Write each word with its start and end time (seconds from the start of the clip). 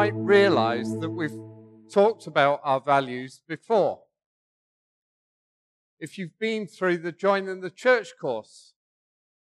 might 0.00 0.14
realize 0.14 0.98
that 0.98 1.10
we've 1.10 1.38
talked 1.92 2.26
about 2.26 2.58
our 2.64 2.80
values 2.80 3.42
before. 3.46 4.00
If 5.98 6.16
you've 6.16 6.38
been 6.38 6.66
through 6.66 6.96
the 7.02 7.12
Join 7.12 7.48
in 7.48 7.60
the 7.60 7.68
Church 7.68 8.14
course, 8.18 8.72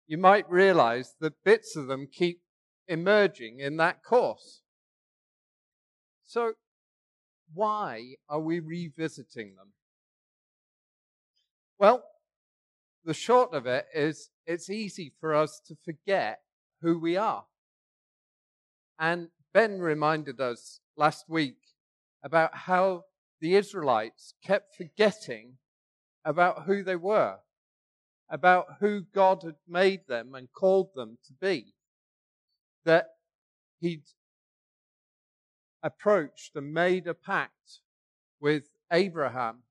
you 0.08 0.18
might 0.18 0.52
realize 0.52 1.16
that 1.22 1.45
bits 1.45 1.77
of 1.77 1.88
them 1.88 2.05
keep 2.12 2.41
emerging 2.90 3.62
in 3.62 3.77
that 3.77 4.04
course. 4.04 4.59
So, 6.26 6.55
why 7.54 8.16
are 8.27 8.41
we 8.41 8.59
revisiting 8.59 9.55
them? 9.55 9.70
Well, 11.80 12.04
the 13.05 13.13
short 13.13 13.54
of 13.54 13.66
it 13.68 13.86
is 13.95 14.31
it's 14.45 14.70
easy 14.70 15.13
for 15.22 15.34
us 15.34 15.62
to 15.70 15.77
forget 15.86 16.41
who 16.81 16.99
we 16.99 17.16
are. 17.16 17.45
And 18.99 19.30
Ben 19.54 19.80
reminded 19.80 20.40
us 20.40 20.80
last 20.96 21.26
week 21.28 21.58
about 22.23 22.55
how 22.55 23.04
the 23.40 23.55
Israelites 23.55 24.34
kept 24.44 24.76
forgetting 24.76 25.58
about 26.23 26.64
who 26.66 26.84
they 26.84 26.96
were, 26.96 27.38
about 28.30 28.66
who 28.80 29.02
God 29.14 29.44
had 29.44 29.56
made 29.68 30.02
them 30.08 30.36
and 30.36 30.52
called 30.54 30.90
them 30.95 31.18
to 31.28 31.34
be. 31.34 31.73
That 32.86 33.08
He'd 33.80 34.04
approached 35.84 36.56
and 36.56 36.73
made 36.73 37.08
a 37.08 37.14
pact 37.14 37.80
with 38.40 38.70
Abraham, 38.92 39.64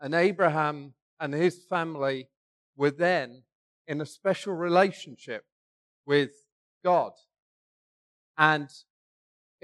and 0.00 0.14
Abraham 0.14 0.94
and 1.18 1.34
his 1.34 1.64
family 1.68 2.28
were 2.76 2.90
then 2.90 3.42
in 3.86 4.00
a 4.00 4.06
special 4.06 4.52
relationship 4.54 5.44
with 6.04 6.30
God. 6.84 7.12
And 8.38 8.68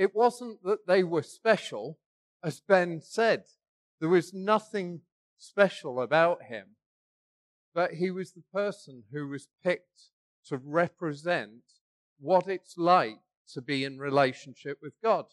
it 0.03 0.17
wasn't 0.17 0.61
that 0.64 0.84
they 0.89 1.05
were 1.05 1.22
special, 1.22 1.97
as 2.42 2.61
Ben 2.61 3.00
said. 3.00 3.45
There 4.00 4.09
was 4.09 4.34
nothing 4.34 5.03
special 5.39 6.03
about 6.03 6.42
him, 6.42 6.75
but 7.72 7.92
he 7.92 8.11
was 8.11 8.33
the 8.33 8.42
person 8.53 9.05
who 9.12 9.28
was 9.28 9.47
picked 9.62 10.11
to 10.48 10.56
represent 10.56 11.62
what 12.19 12.48
it's 12.48 12.77
like 12.77 13.20
to 13.53 13.62
be 13.62 13.84
in 13.84 14.00
relationship 14.00 14.78
with 14.83 14.94
God. 15.05 15.27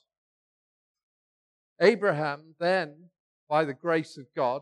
Abraham 1.81 2.53
then, 2.59 3.09
by 3.49 3.65
the 3.65 3.73
grace 3.73 4.17
of 4.17 4.27
God, 4.35 4.61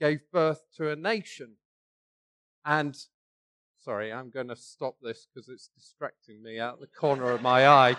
gave 0.00 0.20
birth 0.32 0.62
to 0.78 0.90
a 0.90 0.96
nation. 0.96 1.56
And, 2.64 2.96
sorry, 3.84 4.10
I'm 4.10 4.30
going 4.30 4.48
to 4.48 4.56
stop 4.56 4.96
this 5.02 5.26
because 5.26 5.50
it's 5.50 5.68
distracting 5.76 6.42
me 6.42 6.58
out 6.58 6.80
the 6.80 6.86
corner 6.86 7.30
of 7.30 7.42
my 7.42 7.68
eye. 7.68 7.96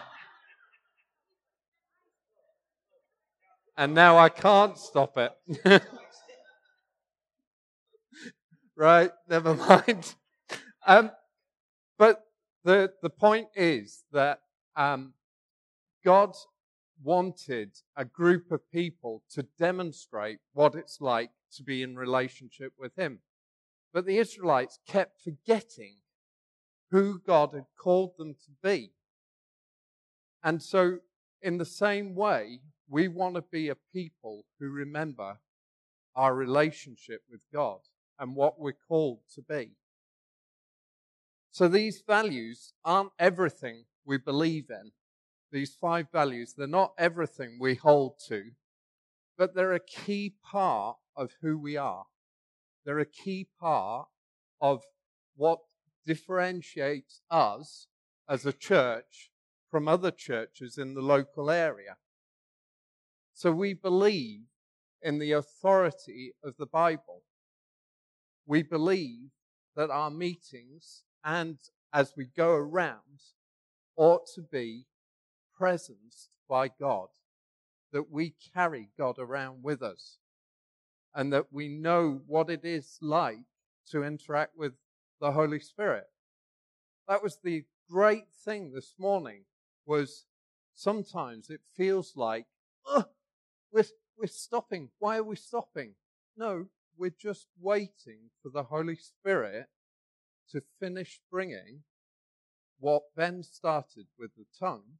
And 3.80 3.94
now 3.94 4.17
I 4.17 4.27
can't 4.27 4.77
stop 4.77 5.17
it. 5.17 5.31
right, 8.75 9.09
never 9.30 9.55
mind. 9.55 10.16
Um, 10.86 11.11
but 11.97 12.25
the, 12.66 12.91
the 13.02 13.09
point 13.09 13.47
is 13.55 14.03
that 14.11 14.41
um, 14.75 15.13
God 16.03 16.36
wanted 17.02 17.71
a 17.95 18.03
group 18.03 18.52
of 18.52 18.69
people 18.69 19.23
to 19.30 19.44
demonstrate 19.58 20.39
what 20.52 20.75
it's 20.75 20.99
like 20.99 21.30
to 21.53 21.64
be 21.64 21.81
in 21.81 21.95
relationship 21.95 22.73
with 22.77 22.93
Him. 22.97 23.19
But 23.93 24.05
the 24.05 24.17
Israelites 24.17 24.77
kept 24.89 25.21
forgetting 25.23 25.99
who 26.91 27.21
God 27.25 27.52
had 27.53 27.67
called 27.81 28.17
them 28.17 28.33
to 28.43 28.52
be. 28.61 28.91
And 30.43 30.61
so, 30.61 30.97
in 31.41 31.58
the 31.58 31.64
same 31.64 32.14
way, 32.14 32.59
we 32.89 33.08
want 33.08 33.36
to 33.36 33.42
be 33.42 33.70
a 33.70 33.76
people 33.94 34.45
who 34.60 34.70
remember 34.70 35.38
our 36.16 36.33
relationship 36.33 37.22
with 37.30 37.42
God 37.54 37.80
and 38.17 38.36
what 38.36 38.60
we're 38.60 38.73
called 38.88 39.20
to 39.36 39.42
be. 39.42 39.72
So, 41.52 41.67
these 41.67 42.04
values 42.05 42.73
aren't 42.83 43.11
everything 43.17 43.86
we 44.05 44.17
believe 44.17 44.70
in. 44.70 44.92
These 45.52 45.76
five 45.76 46.08
values, 46.11 46.54
they're 46.55 46.67
not 46.67 46.94
everything 46.98 47.58
we 47.60 47.76
hold 47.76 48.20
to, 48.28 48.52
but 49.38 49.55
they're 49.55 49.73
a 49.73 49.80
key 49.80 50.36
part 50.44 50.98
of 51.16 51.32
who 51.42 51.58
we 51.58 51.78
are. 51.78 52.05
They're 52.86 52.99
a 52.99 53.05
key 53.05 53.48
part 53.60 54.08
of 54.61 54.83
what 55.36 55.60
differentiates 56.05 57.22
us 57.32 57.88
as 58.28 58.45
a 58.45 58.54
church 58.54 59.32
from 59.70 59.88
other 59.88 60.11
churches 60.11 60.78
in 60.78 60.94
the 60.94 61.02
local 61.02 61.49
area. 61.49 61.98
So 63.39 63.54
we 63.54 63.73
believe 63.73 64.42
in 65.02 65.17
the 65.17 65.32
authority 65.32 66.33
of 66.44 66.58
the 66.58 66.66
Bible. 66.66 67.23
We 68.45 68.64
believe 68.64 69.30
that 69.77 69.89
our 69.89 70.10
meetings 70.11 71.04
and 71.23 71.58
as 71.94 72.16
we 72.17 72.26
go 72.36 72.52
around 72.52 73.22
ought 73.95 74.28
to 74.36 74.42
be 74.42 74.88
presenced 75.58 76.28
by 76.49 76.67
God, 76.67 77.08
that 77.94 78.11
we 78.11 78.36
carry 78.54 78.89
God 78.98 79.16
around 79.17 79.64
with 79.64 79.82
us 79.82 80.17
and 81.16 81.32
that 81.32 81.45
we 81.49 81.70
know 81.70 82.20
what 82.28 82.49
it 82.49 82.66
is 82.66 82.98
like 82.99 83.38
to 83.92 84.04
interact 84.04 84.58
with 84.58 84.73
the 85.22 85.32
Holy 85.32 85.61
Spirit. 85.61 86.08
That 87.08 87.23
was 87.23 87.39
the 87.42 87.64
great 87.89 88.26
thing 88.44 88.73
this 88.73 88.95
morning 88.99 89.45
was 89.86 90.26
sometimes 90.76 91.49
it 91.49 91.61
feels 91.78 92.17
like, 92.17 92.45
we're, 93.71 93.85
we're 94.17 94.27
stopping. 94.27 94.89
Why 94.99 95.17
are 95.17 95.23
we 95.23 95.35
stopping? 95.35 95.93
No, 96.37 96.67
we're 96.97 97.15
just 97.19 97.47
waiting 97.59 98.30
for 98.41 98.49
the 98.49 98.63
Holy 98.63 98.95
Spirit 98.95 99.67
to 100.52 100.61
finish 100.80 101.19
bringing 101.31 101.83
what 102.80 103.03
Ben 103.15 103.43
started 103.43 104.07
with 104.17 104.31
the 104.37 104.45
tongue. 104.57 104.97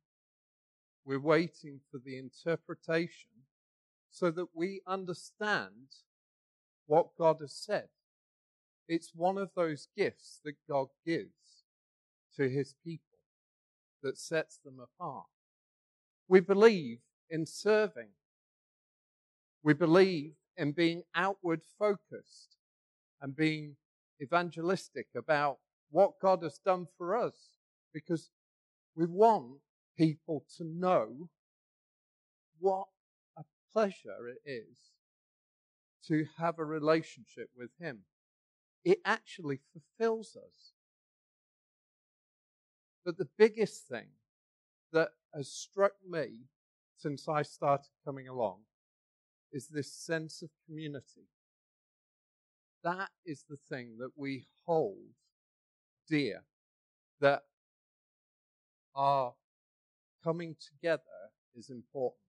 We're 1.06 1.20
waiting 1.20 1.80
for 1.92 2.00
the 2.04 2.18
interpretation 2.18 3.30
so 4.12 4.32
that 4.32 4.48
we 4.54 4.82
understand 4.86 5.88
what 6.88 7.16
God 7.18 7.38
has 7.42 7.54
said. 7.54 7.88
It's 8.88 9.12
one 9.14 9.38
of 9.38 9.52
those 9.56 9.88
gifts 9.96 10.40
that 10.44 10.56
God 10.68 10.88
gives 11.06 11.30
to 12.36 12.50
his 12.50 12.76
people 12.84 13.20
that 14.02 14.18
sets 14.18 14.58
them 14.58 14.80
apart. 14.80 15.26
We 16.28 16.40
believe 16.40 17.00
in 17.30 17.46
serving. 17.46 18.10
We 19.64 19.74
believe 19.74 20.34
in 20.58 20.72
being 20.72 21.04
outward 21.16 21.62
focused 21.78 22.56
and 23.22 23.36
being 23.36 23.76
evangelistic 24.22 25.08
about 25.16 25.58
what 25.92 26.20
God 26.22 26.44
has 26.44 26.60
done 26.60 26.88
for 26.98 27.18
us 27.18 27.56
because 27.94 28.30
we 28.96 29.06
want 29.06 29.58
people 29.98 30.46
to 30.58 30.64
know 30.64 31.30
what 32.60 32.88
a 33.38 33.44
pleasure 33.74 34.28
it 34.30 34.50
is 34.50 34.78
to 36.08 36.26
have 36.38 36.60
a 36.60 36.66
relationship 36.66 37.50
with 37.58 37.70
Him. 37.80 38.00
It 38.86 39.00
actually 39.04 39.60
fulfills 39.74 40.36
us. 40.38 40.74
But 43.06 43.18
the 43.18 43.28
biggest 43.38 43.88
thing 43.88 44.08
that 44.94 45.10
has 45.34 45.50
struck 45.50 45.94
me 46.08 46.46
since 46.98 47.28
I 47.28 47.42
started 47.42 47.90
coming 48.06 48.28
along 48.28 48.60
is 49.52 49.68
this 49.68 49.92
sense 49.92 50.42
of 50.42 50.50
community. 50.66 51.28
That 52.84 53.10
is 53.26 53.44
the 53.50 53.58
thing 53.70 53.98
that 54.00 54.12
we 54.16 54.48
hold 54.66 54.98
dear, 56.08 56.44
that 57.20 57.44
our 58.96 59.34
coming 60.24 60.56
together 60.60 61.04
is 61.56 61.70
important. 61.70 62.20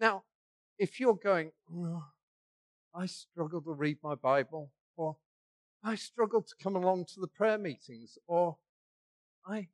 Now, 0.00 0.24
if 0.78 0.98
you're 0.98 1.14
going, 1.14 1.52
oh, 1.72 2.04
I 2.94 3.06
struggle 3.06 3.60
to 3.62 3.72
read 3.72 3.98
my 4.02 4.14
Bible, 4.14 4.70
or 4.96 5.16
I 5.82 5.94
struggle 5.94 6.42
to 6.42 6.54
come 6.62 6.76
along 6.76 7.06
to 7.14 7.20
the 7.20 7.28
prayer 7.28 7.58
meetings, 7.58 8.18
or 8.26 8.56
I, 9.46 9.68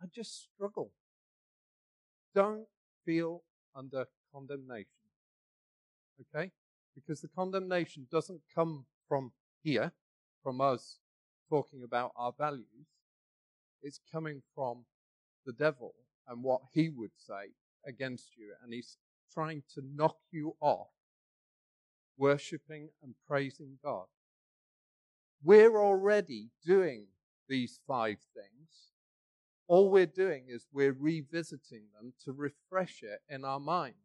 I 0.00 0.06
just 0.14 0.44
struggle. 0.44 0.92
Don't 2.34 2.66
feel 3.04 3.42
under 3.74 4.06
condemnation. 4.32 4.95
Okay? 6.20 6.50
Because 6.94 7.20
the 7.20 7.28
condemnation 7.28 8.06
doesn't 8.10 8.40
come 8.54 8.86
from 9.08 9.32
here, 9.62 9.92
from 10.42 10.60
us 10.60 10.98
talking 11.48 11.82
about 11.84 12.12
our 12.16 12.32
values. 12.36 12.88
It's 13.82 14.00
coming 14.12 14.42
from 14.54 14.84
the 15.44 15.52
devil 15.52 15.94
and 16.26 16.42
what 16.42 16.62
he 16.72 16.88
would 16.88 17.12
say 17.16 17.52
against 17.86 18.36
you. 18.36 18.52
And 18.62 18.72
he's 18.72 18.96
trying 19.32 19.62
to 19.74 19.82
knock 19.94 20.16
you 20.32 20.56
off 20.60 20.88
worshiping 22.16 22.88
and 23.02 23.14
praising 23.28 23.78
God. 23.84 24.06
We're 25.44 25.78
already 25.78 26.48
doing 26.64 27.06
these 27.48 27.78
five 27.86 28.16
things 28.34 28.86
all 29.68 29.90
we're 29.90 30.06
doing 30.06 30.44
is 30.48 30.66
we're 30.72 30.92
revisiting 30.92 31.84
them 31.94 32.12
to 32.24 32.32
refresh 32.32 33.02
it 33.02 33.20
in 33.28 33.44
our 33.44 33.60
minds. 33.60 33.96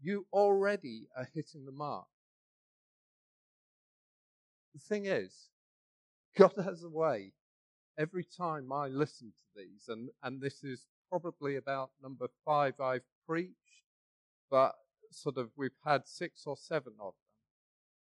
You 0.00 0.26
already 0.32 1.08
are 1.16 1.28
hitting 1.34 1.64
the 1.64 1.72
mark. 1.72 2.06
The 4.74 4.80
thing 4.80 5.06
is, 5.06 5.48
God 6.36 6.52
has 6.64 6.84
a 6.84 6.88
way 6.88 7.32
every 7.98 8.24
time 8.24 8.72
I 8.72 8.86
listen 8.86 9.32
to 9.32 9.60
these, 9.60 9.88
and, 9.88 10.10
and 10.22 10.40
this 10.40 10.62
is 10.62 10.86
probably 11.10 11.56
about 11.56 11.90
number 12.02 12.28
five 12.44 12.80
I've 12.80 13.02
preached, 13.26 13.82
but 14.50 14.74
sort 15.10 15.38
of 15.38 15.50
we've 15.56 15.70
had 15.84 16.06
six 16.06 16.42
or 16.46 16.56
seven 16.56 16.92
of 17.00 17.14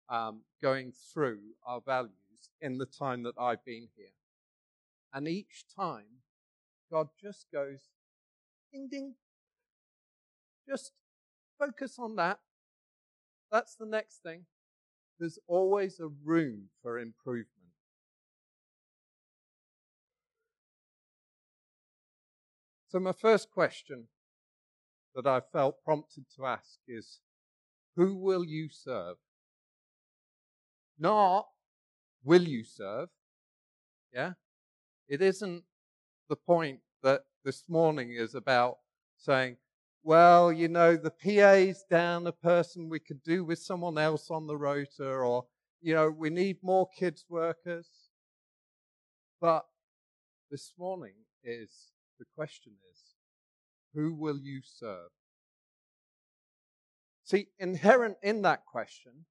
them 0.09 0.17
um, 0.17 0.41
going 0.61 0.91
through 1.13 1.39
our 1.65 1.81
values 1.81 2.11
in 2.61 2.77
the 2.77 2.85
time 2.85 3.23
that 3.23 3.35
I've 3.39 3.63
been 3.65 3.87
here. 3.95 4.07
And 5.13 5.27
each 5.27 5.65
time, 5.75 6.21
God 6.91 7.07
just 7.19 7.47
goes, 7.51 7.89
ding, 8.71 8.87
ding. 8.89 9.15
Just 10.67 10.91
focus 11.59 11.97
on 11.99 12.15
that. 12.15 12.39
That's 13.51 13.75
the 13.75 13.85
next 13.85 14.21
thing. 14.23 14.45
There's 15.19 15.39
always 15.47 15.99
a 15.99 16.09
room 16.23 16.69
for 16.81 16.99
improvement. 16.99 17.47
So, 22.89 22.99
my 22.99 23.11
first 23.11 23.51
question 23.51 24.07
that 25.15 25.27
I 25.27 25.41
felt 25.51 25.83
prompted 25.83 26.25
to 26.35 26.45
ask 26.45 26.79
is 26.87 27.19
Who 27.95 28.15
will 28.15 28.45
you 28.45 28.69
serve? 28.69 29.17
Not 30.99 31.47
will 32.23 32.43
you 32.43 32.63
serve? 32.63 33.09
Yeah? 34.13 34.33
It 35.07 35.21
isn't 35.21 35.63
the 36.29 36.35
point 36.35 36.79
that 37.03 37.23
this 37.43 37.63
morning 37.67 38.11
is 38.11 38.35
about 38.35 38.77
saying, 39.17 39.57
well, 40.07 40.53
you 40.53 40.69
know, 40.69 40.95
the 40.95 41.11
PA's 41.11 41.83
down 41.89 42.27
a 42.27 42.31
person 42.31 42.87
we 42.87 42.97
could 42.97 43.21
do 43.23 43.43
with 43.43 43.59
someone 43.59 43.97
else 43.97 44.31
on 44.31 44.47
the 44.47 44.55
rota, 44.55 45.05
or, 45.05 45.43
you 45.81 45.93
know, 45.93 46.09
we 46.09 46.29
need 46.29 46.55
more 46.63 46.87
kids 46.97 47.25
workers. 47.27 47.89
But 49.41 49.65
this 50.49 50.71
morning 50.79 51.11
is 51.43 51.91
the 52.19 52.25
question 52.37 52.71
is, 52.89 52.99
who 53.93 54.13
will 54.13 54.39
you 54.39 54.61
serve? 54.63 55.09
See, 57.25 57.47
inherent 57.59 58.15
in 58.23 58.43
that 58.43 58.65
question 58.65 59.25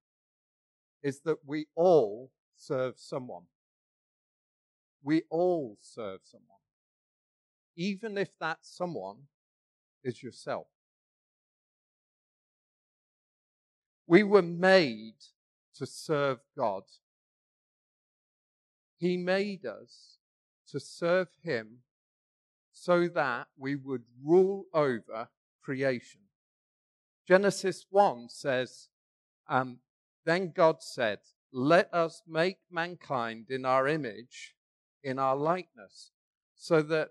is 1.03 1.21
that 1.21 1.39
we 1.47 1.69
all 1.75 2.31
serve 2.55 2.99
someone. 2.99 3.45
We 5.03 5.23
all 5.31 5.79
serve 5.81 6.21
someone, 6.23 6.61
even 7.77 8.19
if 8.19 8.29
that 8.41 8.59
someone 8.61 9.21
is 10.07 10.23
yourself. 10.23 10.67
We 14.07 14.23
were 14.23 14.43
made 14.43 15.17
to 15.77 15.87
serve 15.87 16.39
God. 16.57 16.85
He 18.99 19.17
made 19.17 19.67
us 19.67 20.19
to 20.71 20.81
serve 20.81 21.29
Him 21.43 21.79
so 22.73 23.09
that 23.09 23.49
we 23.59 23.75
would 23.75 24.05
rule 24.25 24.67
over 24.73 25.29
creation. 25.63 26.21
Genesis 27.27 27.87
1 27.91 28.29
says, 28.29 28.89
um, 29.49 29.79
Then 30.25 30.53
God 30.55 30.83
said, 30.83 31.19
Let 31.53 31.93
us 31.93 32.23
make 32.27 32.59
mankind 32.71 33.47
in 33.51 33.65
our 33.65 33.89
image 33.89 34.57
in 35.07 35.21
our 35.21 35.37
likeness, 35.37 36.11
so 36.57 36.83
that 36.83 37.11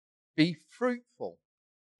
Be 0.35 0.55
fruitful, 0.69 1.37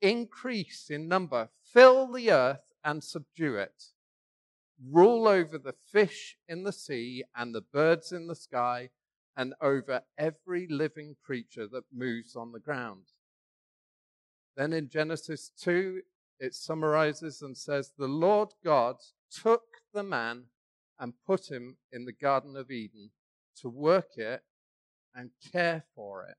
increase 0.02 0.90
in 0.90 1.08
number, 1.08 1.50
fill 1.64 2.12
the 2.12 2.32
earth 2.32 2.64
and 2.84 3.04
subdue 3.04 3.56
it. 3.56 3.84
Rule 4.90 5.28
over 5.28 5.58
the 5.58 5.76
fish 5.92 6.38
in 6.48 6.64
the 6.64 6.74
sea 6.74 7.24
and 7.36 7.54
the 7.54 7.62
birds 7.62 8.12
in 8.12 8.28
the 8.28 8.36
sky, 8.36 8.90
and 9.38 9.54
over 9.62 10.02
every 10.18 10.68
living 10.68 11.16
creature 11.24 11.68
that 11.68 11.84
moves 11.94 12.36
on 12.36 12.52
the 12.52 12.60
ground. 12.60 13.04
Then 14.58 14.74
in 14.74 14.90
Genesis 14.90 15.52
2, 15.62 16.02
it 16.40 16.54
summarizes 16.54 17.42
and 17.42 17.58
says, 17.58 17.92
The 17.98 18.08
Lord 18.08 18.50
God 18.64 18.98
took 19.32 19.64
the 19.94 20.04
man 20.04 20.46
and 21.00 21.14
put 21.26 21.50
him 21.50 21.78
in 21.92 22.06
the 22.06 22.14
Garden 22.14 22.58
of 22.58 22.72
Eden 22.72 23.12
to 23.58 23.70
work 23.70 24.18
it 24.18 24.42
and 25.16 25.32
care 25.52 25.84
for 25.96 26.26
it. 26.26 26.38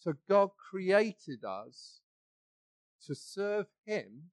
So 0.00 0.14
God 0.28 0.50
created 0.70 1.44
us 1.44 2.00
to 3.06 3.14
serve 3.14 3.66
Him 3.86 4.30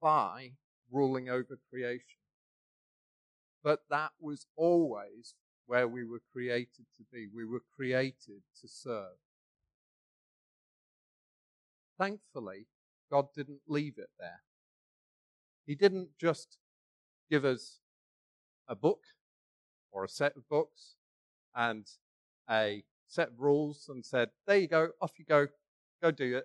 by 0.00 0.52
ruling 0.90 1.28
over 1.30 1.58
creation. 1.70 2.20
But 3.64 3.80
that 3.90 4.10
was 4.20 4.46
always 4.56 5.34
where 5.66 5.88
we 5.88 6.04
were 6.04 6.22
created 6.32 6.86
to 6.96 7.04
be. 7.12 7.26
We 7.34 7.44
were 7.46 7.62
created 7.74 8.42
to 8.60 8.68
serve. 8.68 9.16
Thankfully, 11.98 12.66
God 13.10 13.26
didn't 13.34 13.60
leave 13.66 13.94
it 13.96 14.10
there. 14.18 14.42
He 15.66 15.74
didn't 15.74 16.10
just 16.18 16.58
give 17.30 17.44
us 17.44 17.78
a 18.68 18.74
book 18.74 19.00
or 19.90 20.04
a 20.04 20.08
set 20.08 20.36
of 20.36 20.48
books 20.48 20.96
and 21.54 21.86
a 22.50 22.84
set 23.10 23.28
rules 23.36 23.86
and 23.88 24.04
said, 24.04 24.30
There 24.46 24.56
you 24.56 24.68
go, 24.68 24.90
off 25.02 25.18
you 25.18 25.24
go, 25.24 25.48
go 26.00 26.10
do 26.10 26.36
it. 26.36 26.44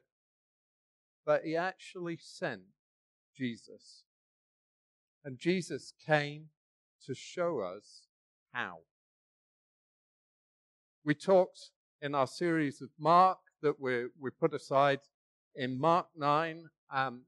But 1.26 1.44
he 1.46 1.56
actually 1.56 2.18
sent 2.20 2.62
Jesus. 3.38 4.04
And 5.24 5.38
Jesus 5.38 5.94
came 6.06 6.48
to 7.06 7.14
show 7.14 7.60
us 7.60 8.08
how. 8.52 8.80
We 11.04 11.14
talked 11.14 11.70
in 12.02 12.16
our 12.16 12.28
series 12.28 12.82
of 12.82 12.90
Mark 13.00 13.38
that 13.62 13.80
we, 13.80 14.06
we 14.20 14.32
put 14.32 14.54
aside. 14.54 15.00
In 15.56 15.80
Mark 15.80 16.08
9, 16.18 16.66
um, 16.92 17.22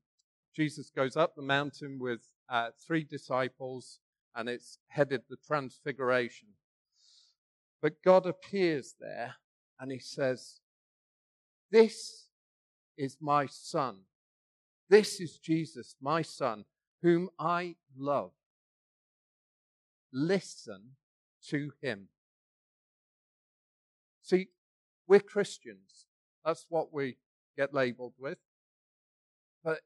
Jesus 0.55 0.89
goes 0.89 1.15
up 1.15 1.35
the 1.35 1.41
mountain 1.43 1.99
with 1.99 2.21
uh, 2.49 2.69
three 2.85 3.03
disciples, 3.03 3.99
and 4.35 4.49
it's 4.49 4.79
headed 4.87 5.21
the 5.29 5.37
Transfiguration. 5.37 6.49
But 7.81 8.01
God 8.03 8.25
appears 8.25 8.95
there 8.99 9.35
and 9.79 9.91
he 9.91 9.99
says, 9.99 10.59
This 11.71 12.27
is 12.97 13.17
my 13.21 13.45
son. 13.45 13.99
This 14.89 15.19
is 15.19 15.37
Jesus, 15.37 15.95
my 16.01 16.21
son, 16.21 16.65
whom 17.01 17.29
I 17.37 17.75
love. 17.97 18.31
Listen 20.11 20.95
to 21.49 21.71
him. 21.81 22.07
See, 24.21 24.47
we're 25.07 25.19
Christians. 25.19 26.05
That's 26.45 26.65
what 26.69 26.93
we 26.93 27.17
get 27.57 27.73
labeled 27.73 28.13
with. 28.17 28.37
But 29.63 29.81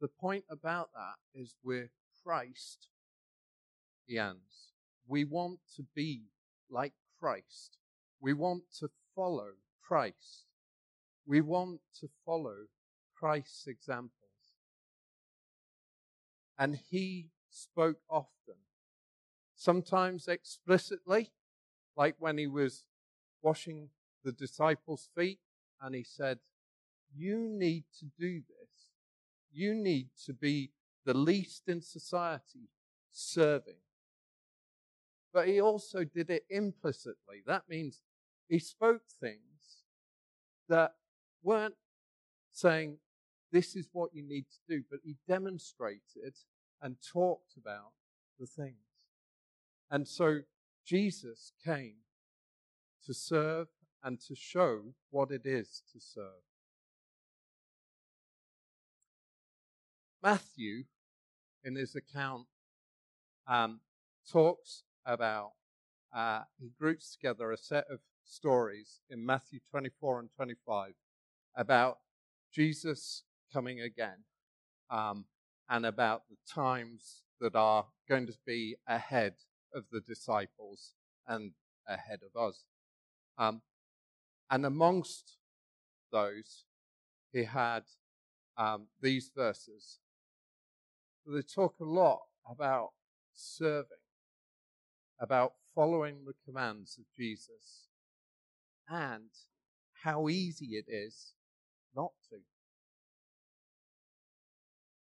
the 0.00 0.08
point 0.08 0.44
about 0.50 0.90
that 0.94 1.40
is 1.40 1.56
we're 1.62 1.90
Christ 2.24 2.88
Ians. 4.10 4.72
We 5.06 5.24
want 5.24 5.60
to 5.76 5.84
be 5.94 6.24
like 6.70 6.94
Christ. 7.20 7.76
We 8.20 8.32
want 8.32 8.64
to 8.78 8.88
follow 9.14 9.50
Christ. 9.82 10.46
We 11.26 11.40
want 11.40 11.80
to 12.00 12.08
follow 12.24 12.66
Christ's 13.14 13.66
examples. 13.66 14.10
And 16.58 16.78
he 16.90 17.28
spoke 17.50 17.98
often, 18.08 18.56
sometimes 19.54 20.28
explicitly, 20.28 21.30
like 21.96 22.16
when 22.18 22.38
he 22.38 22.46
was 22.46 22.84
washing 23.42 23.88
the 24.24 24.32
disciples' 24.32 25.08
feet, 25.16 25.38
and 25.80 25.94
he 25.94 26.04
said, 26.04 26.38
You 27.14 27.48
need 27.48 27.84
to 27.98 28.06
do 28.18 28.40
this. 28.40 28.70
You 29.52 29.74
need 29.74 30.08
to 30.26 30.32
be 30.32 30.70
the 31.04 31.14
least 31.14 31.68
in 31.68 31.80
society, 31.80 32.68
serving. 33.10 33.80
But 35.32 35.48
he 35.48 35.60
also 35.60 36.04
did 36.04 36.30
it 36.30 36.44
implicitly. 36.50 37.42
That 37.46 37.68
means 37.68 38.00
he 38.48 38.58
spoke 38.58 39.02
things 39.20 39.84
that 40.68 40.94
weren't 41.42 41.76
saying, 42.52 42.98
this 43.52 43.76
is 43.76 43.88
what 43.92 44.14
you 44.14 44.22
need 44.22 44.46
to 44.50 44.76
do, 44.76 44.84
but 44.90 45.00
he 45.04 45.16
demonstrated 45.26 46.34
and 46.82 46.96
talked 47.12 47.56
about 47.56 47.92
the 48.38 48.46
things. 48.46 48.76
And 49.90 50.06
so 50.06 50.40
Jesus 50.84 51.52
came 51.64 51.96
to 53.06 53.14
serve 53.14 53.68
and 54.02 54.20
to 54.20 54.34
show 54.34 54.94
what 55.10 55.30
it 55.30 55.42
is 55.44 55.82
to 55.92 56.00
serve. 56.00 56.42
Matthew, 60.22 60.84
in 61.64 61.76
his 61.76 61.94
account, 61.94 62.46
um, 63.46 63.80
talks 64.30 64.84
about, 65.06 65.52
uh, 66.14 66.42
he 66.58 66.70
groups 66.78 67.12
together 67.12 67.52
a 67.52 67.56
set 67.56 67.84
of 67.90 68.00
stories 68.24 69.00
in 69.08 69.24
Matthew 69.24 69.60
24 69.70 70.20
and 70.20 70.28
25 70.34 70.92
about 71.56 71.98
Jesus 72.52 73.24
coming 73.52 73.80
again 73.80 74.24
um, 74.90 75.24
and 75.68 75.86
about 75.86 76.22
the 76.28 76.36
times 76.52 77.22
that 77.40 77.54
are 77.54 77.86
going 78.08 78.26
to 78.26 78.34
be 78.46 78.76
ahead 78.86 79.34
of 79.74 79.84
the 79.90 80.00
disciples 80.00 80.94
and 81.26 81.52
ahead 81.88 82.20
of 82.22 82.40
us. 82.40 82.64
Um, 83.38 83.62
and 84.50 84.66
amongst 84.66 85.36
those, 86.12 86.64
he 87.32 87.44
had 87.44 87.84
um, 88.56 88.88
these 89.00 89.30
verses. 89.34 90.00
They 91.26 91.42
talk 91.42 91.76
a 91.80 91.84
lot 91.84 92.20
about 92.50 92.90
serving, 93.32 93.86
about 95.20 95.54
following 95.74 96.24
the 96.24 96.34
commands 96.44 96.98
of 96.98 97.04
Jesus, 97.16 97.88
and 98.88 99.30
how 100.02 100.28
easy 100.28 100.76
it 100.76 100.86
is 100.88 101.34
not 101.94 102.12
to. 102.30 102.38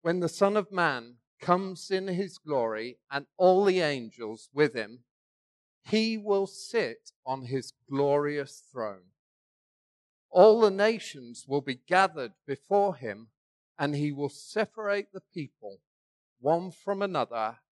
When 0.01 0.19
the 0.19 0.29
Son 0.29 0.55
of 0.55 0.71
Man 0.71 1.15
comes 1.41 1.89
in 1.89 2.07
his 2.07 2.37
glory 2.37 2.97
and 3.09 3.25
all 3.37 3.65
the 3.65 3.79
angels 3.79 4.49
with 4.53 4.73
him, 4.73 4.99
he 5.83 6.17
will 6.17 6.47
sit 6.47 7.11
on 7.25 7.43
his 7.43 7.73
glorious 7.89 8.63
throne. 8.71 9.11
All 10.29 10.59
the 10.59 10.71
nations 10.71 11.45
will 11.47 11.61
be 11.61 11.79
gathered 11.87 12.33
before 12.45 12.95
him, 12.95 13.29
and 13.77 13.95
he 13.95 14.11
will 14.11 14.29
separate 14.29 15.11
the 15.13 15.23
people 15.33 15.79
one 16.41 16.71
from 16.71 17.01
another 17.01 17.57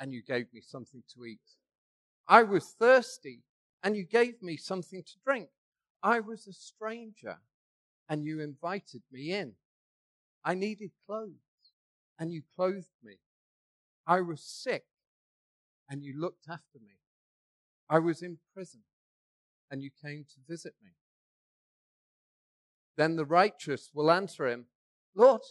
and 0.00 0.14
you 0.14 0.22
gave 0.22 0.46
me 0.54 0.62
something 0.62 1.02
to 1.14 1.26
eat. 1.26 1.38
I 2.26 2.42
was 2.42 2.74
thirsty, 2.78 3.42
and 3.84 3.94
you 3.94 4.04
gave 4.04 4.42
me 4.42 4.56
something 4.56 5.02
to 5.02 5.12
drink. 5.24 5.48
I 6.02 6.20
was 6.20 6.46
a 6.46 6.52
stranger, 6.52 7.36
and 8.08 8.24
you 8.24 8.40
invited 8.40 9.02
me 9.12 9.32
in. 9.32 9.52
I 10.42 10.54
needed 10.54 10.90
clothes, 11.06 11.34
and 12.18 12.32
you 12.32 12.42
clothed 12.56 12.96
me. 13.04 13.18
I 14.06 14.22
was 14.22 14.42
sick, 14.42 14.84
and 15.88 16.02
you 16.02 16.18
looked 16.18 16.46
after 16.48 16.78
me. 16.78 16.94
I 17.90 17.98
was 17.98 18.22
in 18.22 18.38
prison, 18.54 18.80
and 19.70 19.82
you 19.82 19.90
came 20.02 20.24
to 20.24 20.40
visit 20.48 20.74
me. 20.82 20.92
Then 22.96 23.16
the 23.16 23.26
righteous 23.26 23.90
will 23.92 24.10
answer 24.10 24.46
him, 24.48 24.66
Lord, 25.14 25.42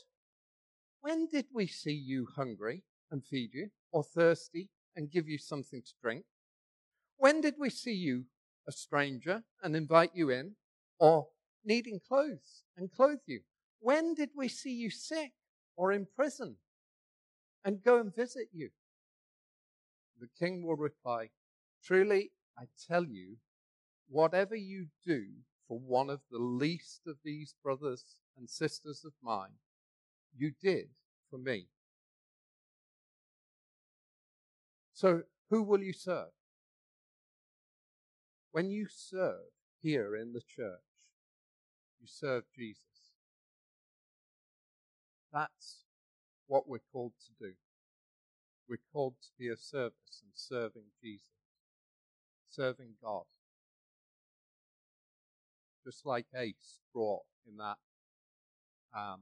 when 1.02 1.28
did 1.28 1.46
we 1.54 1.68
see 1.68 1.94
you 1.94 2.28
hungry 2.36 2.84
and 3.12 3.26
feed 3.26 3.54
you, 3.54 3.70
or 3.92 4.04
thirsty 4.04 4.70
and 4.96 5.12
give 5.12 5.28
you 5.28 5.38
something 5.38 5.82
to 5.82 5.94
drink? 6.02 6.26
When 7.18 7.42
did 7.42 7.56
we 7.58 7.70
see 7.70 7.94
you 7.94 8.26
a 8.68 8.72
stranger 8.72 9.44
and 9.64 9.76
invite 9.76 10.12
you 10.14 10.30
in, 10.30 10.56
or 11.00 11.28
needing 11.64 12.00
clothes 12.08 12.64
and 12.78 12.92
clothe 12.92 13.20
you? 13.26 13.42
When 13.80 14.14
did 14.14 14.30
we 14.36 14.48
see 14.48 14.74
you 14.74 14.90
sick 14.90 15.32
or 15.76 15.92
in 15.92 16.08
prison 16.16 16.58
and 17.64 17.84
go 17.84 18.00
and 18.00 18.14
visit 18.16 18.50
you? 18.54 18.70
The 20.20 20.30
king 20.38 20.64
will 20.64 20.76
reply, 20.76 21.30
Truly, 21.84 22.32
I 22.58 22.64
tell 22.88 23.06
you, 23.06 23.38
whatever 24.10 24.56
you 24.56 24.88
do 25.06 25.26
for 25.68 25.80
one 25.80 26.10
of 26.10 26.20
the 26.30 26.40
least 26.40 27.02
of 27.08 27.18
these 27.24 27.54
brothers 27.64 28.04
and 28.38 28.50
sisters 28.50 29.06
of 29.06 29.14
mine, 29.22 29.54
you 30.36 30.52
did 30.62 30.90
for 31.30 31.38
me. 31.38 31.68
So, 35.00 35.22
who 35.50 35.64
will 35.64 35.82
you 35.82 35.94
serve? 35.94 36.34
When 38.52 38.70
you 38.70 38.88
serve 38.90 39.48
here 39.82 40.14
in 40.18 40.34
the 40.34 40.42
church, 40.42 41.08
you 42.02 42.06
serve 42.06 42.44
Jesus. 42.54 42.84
That's 45.32 45.86
what 46.48 46.68
we're 46.68 46.82
called 46.92 47.14
to 47.28 47.46
do. 47.48 47.54
We're 48.68 48.82
called 48.92 49.14
to 49.22 49.30
be 49.40 49.48
of 49.48 49.62
service 49.62 50.22
and 50.22 50.32
serving 50.34 50.92
Jesus, 51.02 51.24
serving 52.50 52.96
God. 53.02 53.24
Just 55.86 56.06
like 56.06 56.26
Ace 56.36 56.82
brought 56.94 57.24
in 57.50 57.56
that 57.56 57.78
um, 58.94 59.22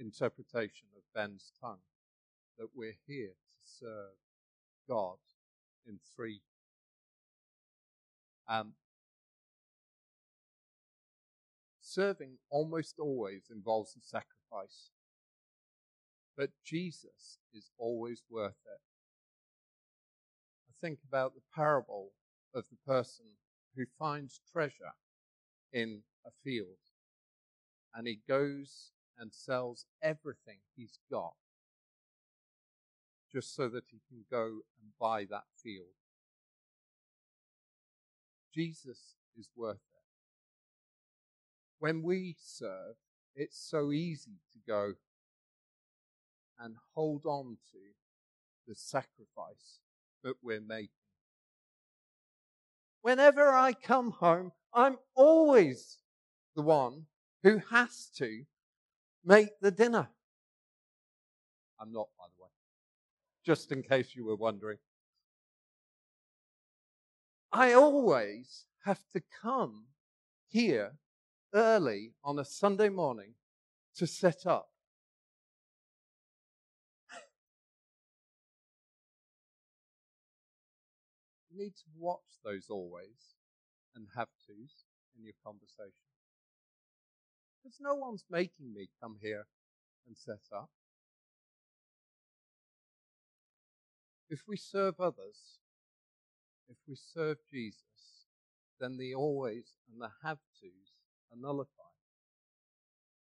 interpretation 0.00 0.88
of 0.96 1.02
Ben's 1.14 1.52
tongue, 1.60 1.84
that 2.58 2.70
we're 2.74 2.98
here 3.06 3.28
to 3.28 3.62
serve 3.62 4.16
God 4.88 5.16
in 5.86 5.98
three. 6.16 6.40
Um, 8.48 8.72
serving 11.80 12.38
almost 12.50 12.96
always 12.98 13.42
involves 13.50 13.96
a 13.96 14.00
sacrifice. 14.00 14.90
But 16.36 16.50
Jesus 16.64 17.38
is 17.52 17.70
always 17.78 18.22
worth 18.30 18.60
it. 18.64 18.80
I 20.68 20.72
think 20.80 21.00
about 21.06 21.34
the 21.34 21.42
parable 21.54 22.12
of 22.54 22.64
the 22.70 22.76
person 22.86 23.26
who 23.76 23.84
finds 23.98 24.40
treasure 24.52 24.94
in 25.72 26.02
a 26.26 26.30
field 26.44 26.78
and 27.94 28.06
he 28.06 28.20
goes 28.28 28.92
and 29.18 29.32
sells 29.32 29.86
everything 30.02 30.58
he's 30.76 30.98
got 31.10 31.34
just 33.32 33.54
so 33.54 33.68
that 33.68 33.84
he 33.90 34.00
can 34.08 34.24
go 34.30 34.44
and 34.46 34.90
buy 34.98 35.24
that 35.30 35.44
field. 35.62 35.86
Jesus 38.54 39.14
is 39.38 39.50
worth 39.54 39.76
it. 39.76 40.02
When 41.78 42.02
we 42.02 42.34
serve, 42.38 42.96
it's 43.36 43.58
so 43.58 43.92
easy 43.92 44.40
to 44.52 44.58
go 44.66 44.94
and 46.58 46.74
hold 46.94 47.24
on 47.24 47.58
to 47.72 47.78
the 48.66 48.74
sacrifice 48.74 49.78
that 50.24 50.34
we're 50.42 50.60
making. 50.60 50.88
Whenever 53.02 53.52
I 53.52 53.72
come 53.72 54.10
home, 54.10 54.52
I'm 54.74 54.96
always 55.14 55.98
the 56.56 56.62
one 56.62 57.06
who 57.42 57.60
has 57.70 58.10
to 58.16 58.42
make 59.24 59.60
the 59.60 59.70
dinner. 59.70 60.08
I'm 61.80 61.92
not, 61.92 62.08
by 62.18 62.24
the 62.26 62.37
just 63.48 63.72
in 63.72 63.82
case 63.82 64.14
you 64.14 64.26
were 64.26 64.36
wondering. 64.36 64.76
I 67.50 67.72
always 67.72 68.66
have 68.84 69.00
to 69.14 69.22
come 69.42 69.84
here 70.48 70.98
early 71.54 72.12
on 72.22 72.38
a 72.38 72.44
Sunday 72.44 72.90
morning 72.90 73.32
to 73.96 74.06
set 74.06 74.44
up. 74.44 74.68
You 81.50 81.64
need 81.64 81.74
to 81.76 81.84
watch 81.98 82.28
those 82.44 82.66
always 82.68 83.32
and 83.96 84.08
have 84.14 84.28
tos 84.46 84.84
in 85.16 85.24
your 85.24 85.32
conversation. 85.42 86.04
Because 87.62 87.78
no 87.80 87.94
one's 87.94 88.26
making 88.30 88.74
me 88.74 88.90
come 89.02 89.16
here 89.22 89.46
and 90.06 90.14
set 90.18 90.42
up. 90.54 90.68
If 94.30 94.40
we 94.46 94.56
serve 94.56 95.00
others, 95.00 95.58
if 96.68 96.76
we 96.86 96.96
serve 96.96 97.38
Jesus, 97.52 97.82
then 98.80 98.96
the 98.98 99.14
always 99.14 99.74
and 99.92 100.00
the 100.00 100.10
have 100.24 100.38
tos 100.60 100.92
are 101.32 101.38
nullified. 101.40 101.68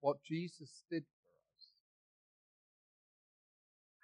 what 0.01 0.19
Jesus 0.25 0.83
did 0.91 1.05
for 1.25 1.33
us, 1.59 1.67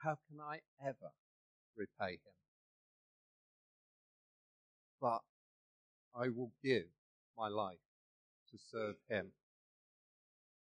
how 0.03 0.19
can 0.29 0.41
I 0.41 0.61
ever 0.87 1.13
repay 1.77 2.13
him? 2.13 2.37
But 5.01 5.23
I 6.15 6.29
will 6.29 6.53
give 6.65 6.87
my 7.39 7.49
life 7.49 7.79
to 8.51 8.59
serve 8.71 8.97
him 9.11 9.27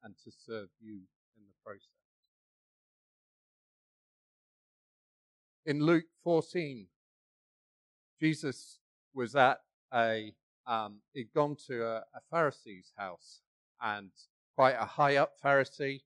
and 0.04 0.16
to 0.24 0.32
serve 0.46 0.70
you 0.82 0.96
in 1.38 1.44
the 1.48 1.54
process. 1.66 1.97
In 5.68 5.82
Luke 5.82 6.06
14, 6.24 6.88
Jesus 8.22 8.80
was 9.14 9.36
at 9.36 9.60
a, 9.94 10.34
um, 10.66 11.00
he'd 11.14 11.34
gone 11.36 11.58
to 11.68 11.84
a, 11.84 11.98
a 11.98 12.22
Pharisee's 12.32 12.94
house 12.98 13.42
and 13.82 14.10
quite 14.56 14.76
a 14.80 14.86
high 14.86 15.18
up 15.18 15.34
Pharisee. 15.44 16.04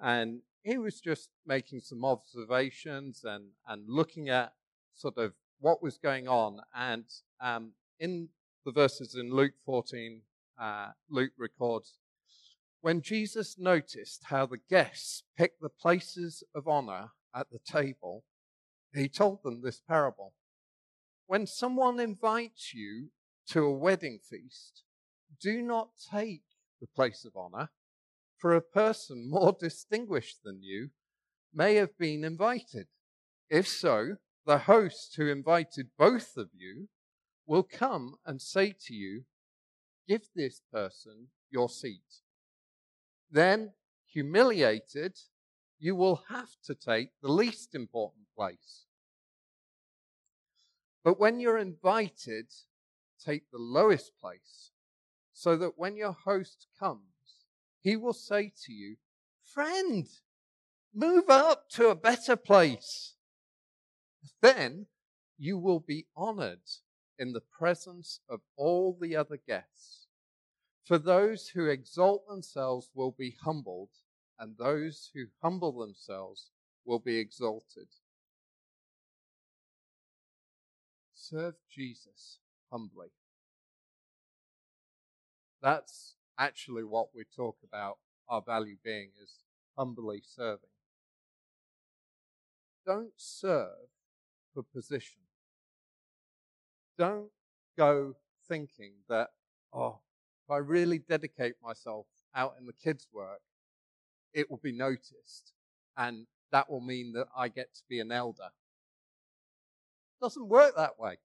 And 0.00 0.40
he 0.64 0.78
was 0.78 1.00
just 1.00 1.28
making 1.46 1.78
some 1.78 2.04
observations 2.04 3.22
and, 3.22 3.50
and 3.68 3.84
looking 3.88 4.30
at 4.30 4.54
sort 4.96 5.16
of 5.16 5.32
what 5.60 5.80
was 5.80 5.96
going 5.96 6.26
on. 6.26 6.58
And 6.74 7.04
um, 7.40 7.74
in 8.00 8.28
the 8.66 8.72
verses 8.72 9.14
in 9.14 9.30
Luke 9.30 9.54
14, 9.64 10.22
uh, 10.60 10.88
Luke 11.08 11.34
records 11.38 11.98
when 12.80 13.00
Jesus 13.00 13.56
noticed 13.58 14.24
how 14.24 14.46
the 14.46 14.58
guests 14.68 15.22
picked 15.36 15.60
the 15.60 15.68
places 15.68 16.42
of 16.52 16.66
honor 16.66 17.10
at 17.32 17.46
the 17.52 17.60
table, 17.60 18.24
he 18.94 19.08
told 19.08 19.42
them 19.42 19.60
this 19.62 19.80
parable. 19.80 20.34
When 21.26 21.46
someone 21.46 22.00
invites 22.00 22.72
you 22.72 23.08
to 23.48 23.64
a 23.64 23.72
wedding 23.72 24.18
feast, 24.18 24.82
do 25.40 25.62
not 25.62 25.90
take 26.10 26.42
the 26.80 26.86
place 26.86 27.24
of 27.24 27.36
honor, 27.36 27.70
for 28.36 28.54
a 28.54 28.62
person 28.62 29.28
more 29.30 29.56
distinguished 29.58 30.42
than 30.44 30.62
you 30.62 30.90
may 31.52 31.74
have 31.74 31.96
been 31.98 32.24
invited. 32.24 32.86
If 33.50 33.66
so, 33.66 34.16
the 34.46 34.58
host 34.58 35.14
who 35.16 35.28
invited 35.28 35.88
both 35.98 36.36
of 36.36 36.50
you 36.54 36.88
will 37.46 37.62
come 37.62 38.16
and 38.24 38.40
say 38.40 38.74
to 38.86 38.94
you, 38.94 39.24
Give 40.06 40.22
this 40.34 40.62
person 40.72 41.28
your 41.50 41.68
seat. 41.68 42.22
Then, 43.30 43.72
humiliated, 44.06 45.18
you 45.78 45.94
will 45.94 46.22
have 46.30 46.48
to 46.64 46.74
take 46.74 47.10
the 47.20 47.30
least 47.30 47.74
important 47.74 48.27
place. 48.38 48.84
But 51.02 51.18
when 51.18 51.40
you're 51.40 51.58
invited, 51.58 52.46
take 53.24 53.50
the 53.50 53.58
lowest 53.58 54.12
place, 54.20 54.70
so 55.32 55.56
that 55.56 55.72
when 55.76 55.96
your 55.96 56.12
host 56.24 56.68
comes, 56.78 57.02
he 57.80 57.96
will 57.96 58.12
say 58.12 58.52
to 58.64 58.72
you, 58.72 58.96
Friend, 59.42 60.06
move 60.94 61.28
up 61.28 61.68
to 61.70 61.88
a 61.88 61.96
better 61.96 62.36
place. 62.36 63.14
Then 64.40 64.86
you 65.36 65.58
will 65.58 65.80
be 65.80 66.06
honored 66.16 66.68
in 67.18 67.32
the 67.32 67.40
presence 67.40 68.20
of 68.28 68.40
all 68.56 68.96
the 69.00 69.16
other 69.16 69.38
guests. 69.48 70.06
For 70.84 70.98
those 70.98 71.48
who 71.48 71.66
exalt 71.66 72.28
themselves 72.28 72.90
will 72.94 73.12
be 73.12 73.36
humbled, 73.42 73.90
and 74.38 74.56
those 74.56 75.10
who 75.14 75.26
humble 75.42 75.72
themselves 75.72 76.50
will 76.84 77.00
be 77.00 77.16
exalted. 77.16 77.88
Serve 81.28 81.56
Jesus 81.70 82.38
humbly. 82.72 83.08
That's 85.60 86.14
actually 86.38 86.84
what 86.84 87.08
we 87.14 87.24
talk 87.36 87.58
about 87.62 87.98
our 88.30 88.40
value 88.40 88.76
being 88.82 89.10
is 89.22 89.44
humbly 89.76 90.22
serving. 90.24 90.70
Don't 92.86 93.12
serve 93.16 93.90
for 94.54 94.62
position. 94.62 95.20
Don't 96.96 97.30
go 97.76 98.14
thinking 98.48 98.92
that, 99.10 99.28
oh, 99.74 99.98
if 100.46 100.50
I 100.50 100.58
really 100.58 100.98
dedicate 100.98 101.56
myself 101.62 102.06
out 102.34 102.54
in 102.58 102.64
the 102.64 102.72
kids' 102.72 103.06
work, 103.12 103.42
it 104.32 104.50
will 104.50 104.60
be 104.62 104.72
noticed. 104.72 105.52
And 105.94 106.26
that 106.52 106.70
will 106.70 106.80
mean 106.80 107.12
that 107.12 107.26
I 107.36 107.48
get 107.48 107.74
to 107.74 107.82
be 107.86 108.00
an 108.00 108.12
elder. 108.12 108.48
Doesn't 110.20 110.48
work 110.48 110.74
that 110.76 110.98
way. 110.98 111.16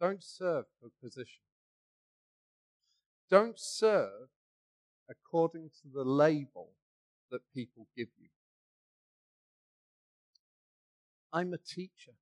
Don't 0.00 0.22
serve 0.22 0.66
for 0.80 0.90
position. 1.02 1.42
Don't 3.30 3.58
serve 3.58 4.28
according 5.10 5.70
to 5.82 5.88
the 5.92 6.04
label 6.04 6.70
that 7.30 7.40
people 7.54 7.86
give 7.96 8.08
you. 8.18 8.28
I'm 11.32 11.52
a 11.52 11.58
teacher. 11.58 12.12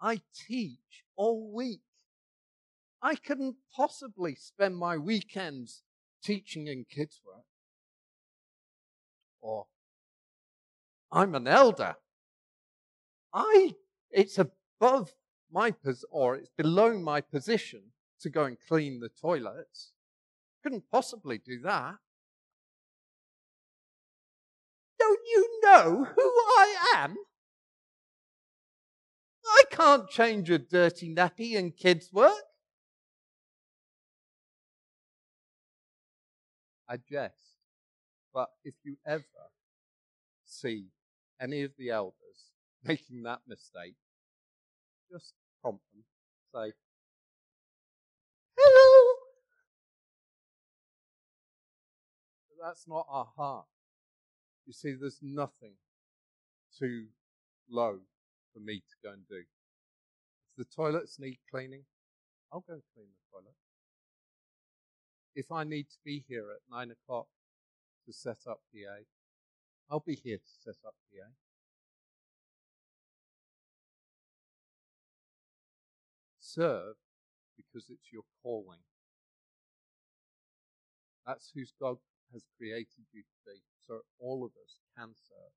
I 0.00 0.20
teach 0.34 1.04
all 1.16 1.50
week. 1.52 1.80
I 3.02 3.14
couldn't 3.14 3.56
possibly 3.74 4.34
spend 4.34 4.76
my 4.76 4.96
weekends 4.96 5.82
teaching 6.22 6.66
in 6.66 6.86
kids' 6.88 7.20
work. 7.24 7.44
Or 9.40 9.66
I'm 11.12 11.34
an 11.34 11.46
elder. 11.46 11.96
I 13.34 13.74
it's 14.10 14.38
above 14.38 15.12
my 15.50 15.72
pos 15.72 16.04
or 16.10 16.36
it's 16.36 16.50
below 16.56 16.96
my 16.98 17.20
position 17.20 17.82
to 18.20 18.30
go 18.30 18.44
and 18.44 18.56
clean 18.68 19.00
the 19.00 19.08
toilets. 19.08 19.90
Couldn't 20.62 20.84
possibly 20.90 21.38
do 21.38 21.60
that. 21.62 21.96
Don't 24.98 25.20
you 25.26 25.60
know 25.64 26.06
who 26.14 26.22
I 26.22 26.76
am? 26.94 27.16
I 29.44 29.62
can't 29.70 30.08
change 30.08 30.48
a 30.48 30.58
dirty 30.58 31.12
nappy 31.12 31.54
in 31.54 31.72
kids' 31.72 32.10
work. 32.12 32.32
I 36.88 36.96
jest, 36.96 37.56
but 38.32 38.48
if 38.62 38.74
you 38.84 38.96
ever 39.04 39.24
see 40.44 40.86
any 41.40 41.62
of 41.62 41.72
the 41.76 41.90
elders 41.90 42.53
making 42.86 43.22
that 43.22 43.40
mistake, 43.46 43.94
just 45.10 45.32
prompt 45.60 45.82
them. 45.92 46.04
Say, 46.54 46.72
hello. 48.56 49.14
But 52.50 52.66
that's 52.66 52.86
not 52.86 53.06
our 53.08 53.28
heart. 53.36 53.66
You 54.66 54.72
see, 54.72 54.94
there's 54.94 55.20
nothing 55.22 55.74
too 56.78 57.06
low 57.70 57.98
for 58.52 58.60
me 58.60 58.76
to 58.78 59.08
go 59.08 59.12
and 59.12 59.26
do. 59.28 59.42
If 60.56 60.56
the 60.56 60.64
toilets 60.64 61.18
need 61.18 61.38
cleaning, 61.50 61.84
I'll 62.52 62.60
go 62.60 62.80
clean 62.94 63.08
the 63.08 63.36
toilet. 63.36 63.54
If 65.34 65.50
I 65.50 65.64
need 65.64 65.88
to 65.90 65.96
be 66.04 66.24
here 66.28 66.46
at 66.52 66.60
nine 66.70 66.92
o'clock 66.92 67.26
to 68.06 68.12
set 68.12 68.38
up 68.48 68.60
PA, 68.72 69.02
I'll 69.90 70.04
be 70.06 70.14
here 70.14 70.38
to 70.38 70.62
set 70.62 70.76
up 70.86 70.94
PA. 71.12 71.26
Serve 76.54 76.94
because 77.56 77.90
it's 77.90 78.12
your 78.12 78.22
calling. 78.40 78.78
That's 81.26 81.50
whose 81.52 81.72
God 81.80 81.96
has 82.32 82.44
created 82.56 83.06
you 83.12 83.22
to 83.22 83.50
be. 83.50 83.60
So 83.84 84.00
all 84.20 84.44
of 84.44 84.52
us 84.62 84.78
can 84.96 85.08
serve. 85.14 85.52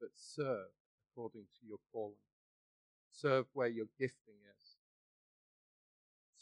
But 0.00 0.10
serve 0.16 0.72
according 1.12 1.42
to 1.42 1.66
your 1.68 1.78
calling. 1.92 2.14
Serve 3.12 3.46
where 3.52 3.68
your 3.68 3.86
gifting 4.00 4.34
is. 4.56 4.64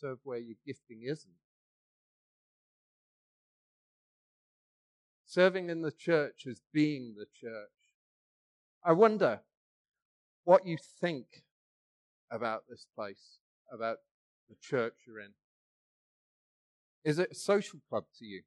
Serve 0.00 0.18
where 0.24 0.38
your 0.38 0.56
gifting 0.66 1.02
isn't. 1.02 1.32
Serving 5.26 5.68
in 5.68 5.82
the 5.82 5.92
church 5.92 6.44
is 6.46 6.62
being 6.72 7.16
the 7.18 7.26
church. 7.38 7.68
I 8.82 8.92
wonder 8.92 9.40
what 10.44 10.66
you 10.66 10.78
think 10.78 11.42
about 12.30 12.62
this 12.68 12.86
place, 12.94 13.38
about 13.72 13.98
the 14.48 14.56
church 14.60 14.94
you're 15.06 15.20
in. 15.20 15.32
Is 17.04 17.18
it 17.18 17.30
a 17.32 17.34
social 17.34 17.80
club 17.88 18.04
to 18.18 18.24
you? 18.24 18.42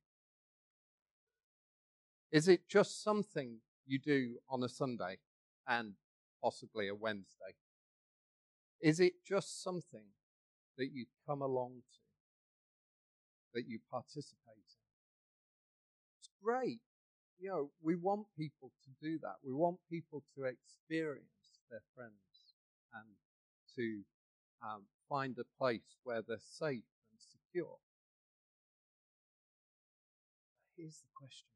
Is 2.31 2.47
it 2.47 2.67
just 2.67 3.03
something 3.03 3.57
you 3.87 3.99
do 3.99 4.35
on 4.49 4.63
a 4.63 4.69
Sunday 4.69 5.17
and 5.67 5.93
possibly 6.43 6.87
a 6.87 6.95
Wednesday? 6.95 7.55
Is 8.81 8.99
it 8.99 9.13
just 9.27 9.63
something 9.63 10.05
that 10.77 10.89
you 10.93 11.05
come 11.27 11.41
along 11.41 11.81
to, 11.91 11.99
that 13.53 13.67
you 13.67 13.79
participate 13.89 14.37
in? 14.55 14.85
It's 16.19 16.29
great. 16.43 16.79
You 17.39 17.49
know, 17.49 17.71
we 17.81 17.95
want 17.95 18.27
people 18.37 18.71
to 18.83 18.89
do 19.01 19.17
that. 19.19 19.35
We 19.43 19.53
want 19.53 19.79
people 19.89 20.23
to 20.35 20.43
experience 20.43 21.63
their 21.69 21.81
friends 21.95 22.53
and 22.93 23.07
to 23.79 24.01
um, 24.61 24.81
find 25.07 25.37
a 25.39 25.57
place 25.57 25.95
where 26.03 26.21
they're 26.21 26.37
safe 26.39 26.83
and 27.11 27.19
secure. 27.19 27.77
here's 30.79 30.99
the 30.99 31.07
question 31.15 31.47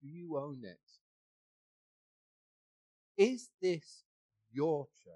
Do 0.00 0.08
you 0.08 0.38
own 0.38 0.62
it? 0.62 0.78
Is 3.20 3.50
this 3.60 4.04
your 4.52 4.86
church? 5.02 5.14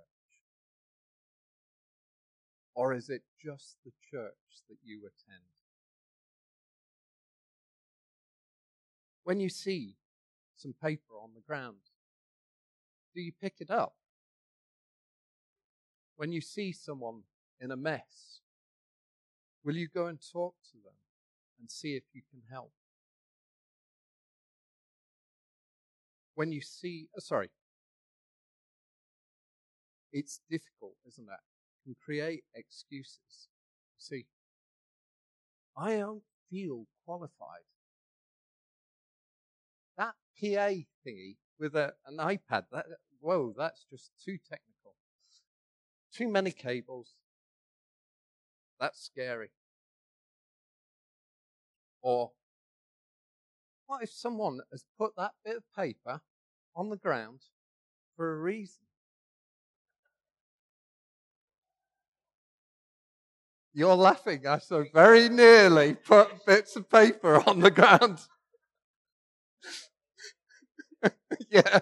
Or 2.75 2.95
is 2.95 3.11
it 3.11 3.23
just 3.41 3.77
the 3.85 3.93
church 4.11 4.33
that 4.69 4.79
you 4.83 5.01
attend? 5.01 5.45
When 9.25 9.39
you 9.39 9.49
see 9.49 9.95
some 10.57 10.75
paper 10.83 11.15
on 11.23 11.31
the 11.35 11.43
ground, 11.43 11.77
do 13.15 13.21
you 13.21 13.33
pick 13.41 13.55
it 13.61 13.71
up? 13.71 13.95
When 16.17 16.33
you 16.33 16.41
see 16.41 16.73
someone 16.73 17.23
in 17.61 17.71
a 17.71 17.77
mess, 17.77 18.41
will 19.65 19.77
you 19.77 19.89
go 19.89 20.07
and 20.07 20.19
talk 20.33 20.55
to 20.73 20.79
them 20.85 20.95
and 21.61 21.71
see 21.71 21.95
if 21.95 22.05
you 22.13 22.23
can 22.31 22.43
help? 22.51 22.73
When 26.35 26.53
you 26.53 26.61
see, 26.61 27.09
oh, 27.17 27.21
sorry, 27.21 27.51
it's 30.13 30.41
difficult, 30.51 30.97
isn't 31.07 31.25
it? 31.25 31.41
You 31.85 31.95
Can 31.95 31.97
create 32.05 32.45
excuses. 32.55 33.49
See, 33.99 34.27
I 35.77 35.99
don't 35.99 36.23
feel 36.51 36.87
qualified. 37.05 37.67
That 39.97 40.15
PA 40.41 40.85
thingy 41.07 41.37
with 41.59 41.77
a, 41.77 41.95
an 42.07 42.19
iPad, 42.19 42.65
that, 42.73 42.87
whoa, 43.21 43.55
that's 43.57 43.85
just 43.91 44.11
too 44.25 44.39
technical. 44.39 44.72
Too 46.13 46.29
many 46.29 46.51
cables. 46.51 47.15
That's 48.79 49.03
scary. 49.03 49.51
Or 52.03 52.33
what 53.87 54.03
if 54.03 54.11
someone 54.11 54.61
has 54.71 54.85
put 54.99 55.13
that 55.17 55.33
bit 55.45 55.57
of 55.57 55.63
paper 55.77 56.21
on 56.75 56.91
the 56.91 56.97
ground 56.97 57.41
for 58.17 58.33
a 58.33 58.37
reason? 58.37 58.85
You're 63.75 63.95
laughing. 63.95 64.47
I 64.47 64.59
so 64.59 64.85
very 64.93 65.31
nearly 65.31 65.95
put 65.95 66.45
bits 66.45 66.77
of 66.77 66.91
paper 66.91 67.43
on 67.49 67.61
the 67.61 67.71
ground. 67.71 68.19
yeah. 71.51 71.81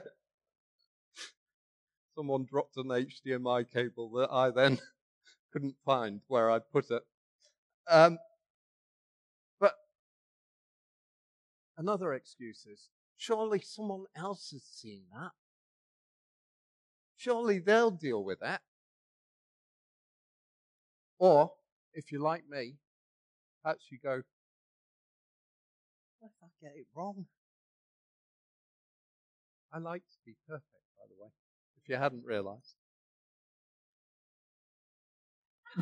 Someone 2.21 2.45
dropped 2.45 2.77
an 2.77 2.89
HDMI 2.89 3.65
cable 3.73 4.11
that 4.11 4.31
I 4.31 4.51
then 4.51 4.79
couldn't 5.55 5.77
find 5.87 6.21
where 6.29 6.51
I'd 6.51 6.71
put 6.71 6.91
it. 6.91 7.03
Um, 7.89 8.19
but 9.59 9.73
another 11.79 12.13
excuse 12.13 12.67
is 12.71 12.91
surely 13.17 13.63
someone 13.65 14.05
else 14.15 14.51
has 14.51 14.63
seen 14.65 15.05
that. 15.15 15.31
Surely 17.17 17.59
they'll 17.59 17.91
deal 17.91 18.23
with 18.23 18.41
that. 18.41 18.61
Or 21.19 21.53
if 21.95 22.13
you're 22.13 22.21
like 22.21 22.47
me, 22.47 22.75
perhaps 23.63 23.87
you 23.91 23.97
go, 23.97 24.21
what 26.19 26.33
if 26.33 26.45
I 26.45 26.49
get 26.61 26.73
it 26.77 26.87
wrong? 26.95 27.25
I 29.73 29.79
like 29.79 30.03
to 30.03 30.19
be 30.27 30.35
perfect, 30.47 30.85
by 30.99 31.05
the 31.09 31.25
way, 31.25 31.31
if 31.80 31.80
you 31.91 31.97
hadn't 31.97 32.25
realized. 32.25 32.77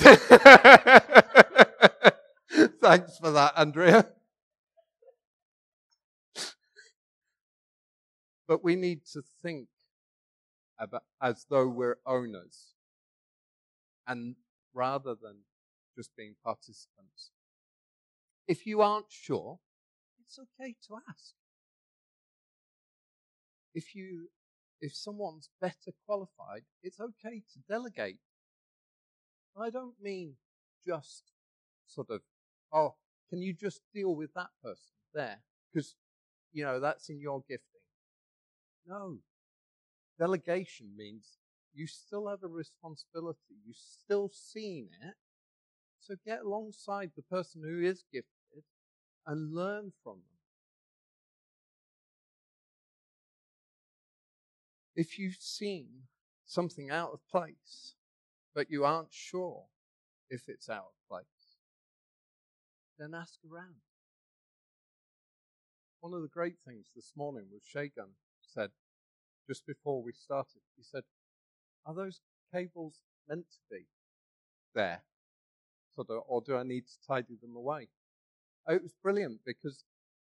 Thanks 2.81 3.19
for 3.19 3.31
that, 3.33 3.53
Andrea. 3.57 4.07
But 8.49 8.65
we 8.65 8.77
need 8.77 9.05
to 9.13 9.23
think 9.43 9.69
about, 10.79 11.03
as 11.23 11.47
though 11.51 11.69
we're 11.69 11.99
owners, 12.07 12.75
and 14.07 14.37
rather 14.75 15.15
than 15.15 15.39
just 15.97 16.11
being 16.17 16.35
participants. 16.45 17.31
If 18.47 18.67
you 18.67 18.81
aren't 18.81 19.11
sure, 19.11 19.59
it's 20.25 20.39
okay 20.39 20.75
to 20.89 20.97
ask. 21.09 21.35
If 23.75 23.95
you 23.95 24.29
if 24.81 24.95
someone's 24.95 25.51
better 25.61 25.93
qualified, 26.07 26.63
it's 26.83 27.01
okay 27.01 27.43
to 27.53 27.59
delegate. 27.69 28.19
I 29.61 29.71
don't 29.71 29.95
mean 30.01 30.35
just 30.87 31.25
sort 31.87 32.11
of, 32.11 32.21
oh, 32.73 32.95
can 33.31 33.43
you 33.43 33.53
just 33.53 33.81
deal 33.93 34.15
with 34.15 34.33
that 34.35 34.51
person 34.63 34.95
there? 35.13 35.43
Because, 35.73 35.97
you 36.53 36.65
know, 36.65 36.81
that's 36.81 37.09
in 37.09 37.21
your 37.21 37.41
gifting. 37.49 37.63
No. 38.87 39.19
Delegation 40.19 40.89
means 40.97 41.39
you 41.75 41.87
still 41.87 42.29
have 42.29 42.43
a 42.43 42.49
responsibility. 42.49 43.57
You've 43.67 43.77
still 43.77 44.31
seen 44.33 44.89
it. 45.03 45.15
So 46.01 46.15
get 46.25 46.41
alongside 46.41 47.11
the 47.17 47.23
person 47.23 47.63
who 47.63 47.83
is 47.85 48.05
gifted 48.13 48.65
and 49.27 49.55
learn 49.55 49.93
from 50.03 50.15
them. 50.15 50.38
If 54.99 55.17
you've 55.17 55.37
seen 55.39 55.87
something 56.45 56.91
out 56.91 57.13
of 57.13 57.21
place, 57.31 57.95
but 58.53 58.69
you 58.69 58.85
aren't 58.85 59.13
sure 59.13 59.67
if 60.29 60.49
it's 60.49 60.69
out 60.69 60.87
of 60.89 61.09
place, 61.09 61.55
then 62.99 63.15
ask 63.15 63.39
around. 63.49 63.77
One 66.01 66.15
of 66.15 66.23
the 66.23 66.35
great 66.35 66.57
things 66.67 66.87
this 66.97 67.13
morning 67.15 67.45
was 67.53 67.63
Shagun 67.63 68.11
said 68.43 68.71
just 69.47 69.65
before 69.69 70.03
we 70.03 70.11
started. 70.13 70.63
He 70.77 70.83
said, 70.83 71.05
Are 71.87 71.95
those 71.95 72.19
cables 72.53 73.03
meant 73.29 73.47
to 73.53 73.77
be 73.77 73.87
there? 74.75 75.03
or 75.97 76.43
do 76.45 76.57
I 76.57 76.65
need 76.65 76.87
to 76.89 77.07
tidy 77.07 77.37
them 77.41 77.55
away? 77.55 77.87
Oh, 78.67 78.75
it 78.75 78.83
was 78.83 78.95
brilliant 79.01 79.43
because, 79.47 79.85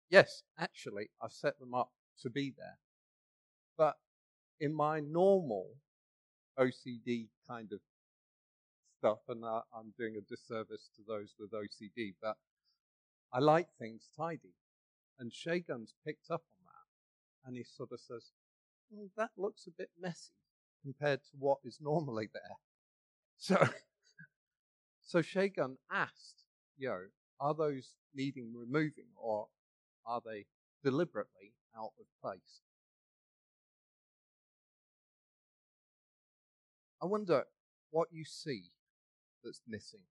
yes, 0.09 0.45
actually, 0.59 1.11
I've 1.23 1.33
set 1.33 1.59
them 1.59 1.75
up 1.75 1.91
to 2.23 2.31
be 2.31 2.55
there. 2.57 2.79
But 3.77 3.97
in 4.63 4.73
my 4.73 5.01
normal 5.01 5.67
OCD 6.57 7.27
kind 7.49 7.73
of 7.73 7.81
stuff, 8.97 9.19
and 9.29 9.45
I'm 9.45 9.93
doing 9.99 10.15
a 10.17 10.21
disservice 10.21 10.89
to 10.95 11.03
those 11.07 11.35
with 11.37 11.51
OCD, 11.51 12.15
but 12.23 12.37
I 13.33 13.41
like 13.41 13.67
things 13.77 14.09
tidy. 14.17 14.55
And 15.19 15.33
Shagun's 15.33 15.95
picked 16.07 16.31
up 16.31 16.43
on 16.53 16.59
that, 16.65 17.49
and 17.49 17.57
he 17.57 17.65
sort 17.65 17.91
of 17.91 17.99
says, 17.99 18.31
well, 18.93 19.09
that 19.17 19.31
looks 19.37 19.67
a 19.67 19.73
bit 19.77 19.91
messy 20.01 20.39
compared 20.81 21.23
to 21.23 21.31
what 21.41 21.59
is 21.65 21.79
normally 21.81 22.29
there. 22.33 22.57
So 23.39 23.57
so 25.01 25.19
Shagun 25.19 25.77
asked, 25.91 26.45
you 26.79 26.89
know, 26.89 27.01
are 27.41 27.55
those 27.55 27.95
needing 28.15 28.53
removing 28.55 29.09
or 29.17 29.49
are 30.07 30.21
they 30.25 30.47
deliberately 30.85 31.55
out 31.77 31.91
of 31.99 32.07
place? 32.23 32.61
I 37.03 37.07
wonder 37.07 37.43
what 37.91 38.09
you 38.13 38.25
see 38.25 38.71
that's 39.43 39.61
missing. 39.67 40.03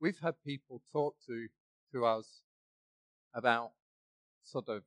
We've 0.00 0.18
had 0.18 0.34
people 0.44 0.82
talk 0.92 1.14
to, 1.28 1.46
to 1.92 2.04
us 2.04 2.42
about 3.32 3.70
sort 4.42 4.68
of 4.68 4.82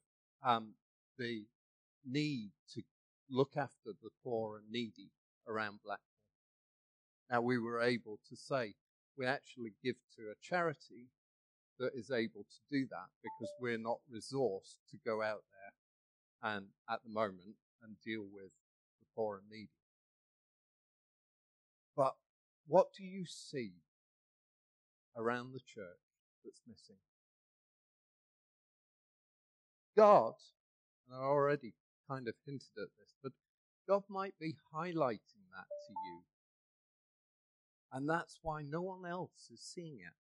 um, 0.46 0.74
the 1.18 1.46
need 2.06 2.52
to 2.74 2.82
look 3.30 3.52
after 3.56 3.92
the 4.04 4.10
poor 4.26 4.58
and 4.58 4.70
needy 4.70 5.10
around 5.48 5.80
Blackpool. 5.86 6.04
now 7.32 7.42
we 7.42 7.58
were 7.58 7.82
able 7.82 8.20
to 8.30 8.36
say 8.36 8.74
we 9.18 9.26
actually 9.26 9.72
give 9.82 9.96
to 10.18 10.24
a 10.24 10.36
charity 10.42 11.08
that 11.80 11.92
is 11.96 12.12
able 12.12 12.44
to 12.44 12.60
do 12.70 12.86
that 12.90 13.08
because 13.24 13.52
we're 13.62 13.78
not 13.78 14.00
resourced 14.14 14.76
to 14.92 14.98
go 15.06 15.22
out 15.22 15.44
there 15.52 16.54
and 16.54 16.68
at 16.90 17.00
the 17.04 17.10
moment 17.10 17.56
and 17.82 17.96
deal 18.06 18.26
with 18.32 18.52
poor 19.18 19.38
and 19.38 19.50
needy. 19.50 19.70
But 21.96 22.14
what 22.68 22.88
do 22.96 23.04
you 23.04 23.26
see 23.26 23.72
around 25.18 25.52
the 25.52 25.60
church 25.60 26.06
that's 26.46 26.62
missing? 26.68 27.02
God, 29.98 30.34
and 31.10 31.20
I 31.20 31.24
already 31.24 31.74
kind 32.08 32.28
of 32.28 32.36
hinted 32.46 32.78
at 32.78 32.90
this, 33.00 33.16
but 33.24 33.32
God 33.90 34.04
might 34.08 34.36
be 34.40 34.56
highlighting 34.74 35.50
that 35.52 35.68
to 35.88 35.94
you 36.06 36.22
and 37.92 38.10
that's 38.10 38.40
why 38.42 38.62
no 38.62 38.82
one 38.82 39.06
else 39.10 39.50
is 39.52 39.62
seeing 39.62 40.00
it. 40.00 40.14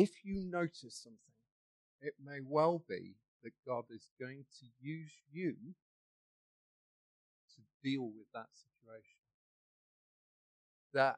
If 0.00 0.24
you 0.24 0.44
notice 0.44 1.02
something, 1.02 1.18
it 2.00 2.14
may 2.24 2.38
well 2.44 2.82
be 2.88 3.16
that 3.42 3.52
God 3.66 3.84
is 3.90 4.08
going 4.20 4.44
to 4.60 4.66
use 4.80 5.12
you 5.32 5.54
to 7.54 7.62
deal 7.82 8.04
with 8.04 8.26
that 8.34 8.48
situation. 8.54 9.20
That 10.94 11.16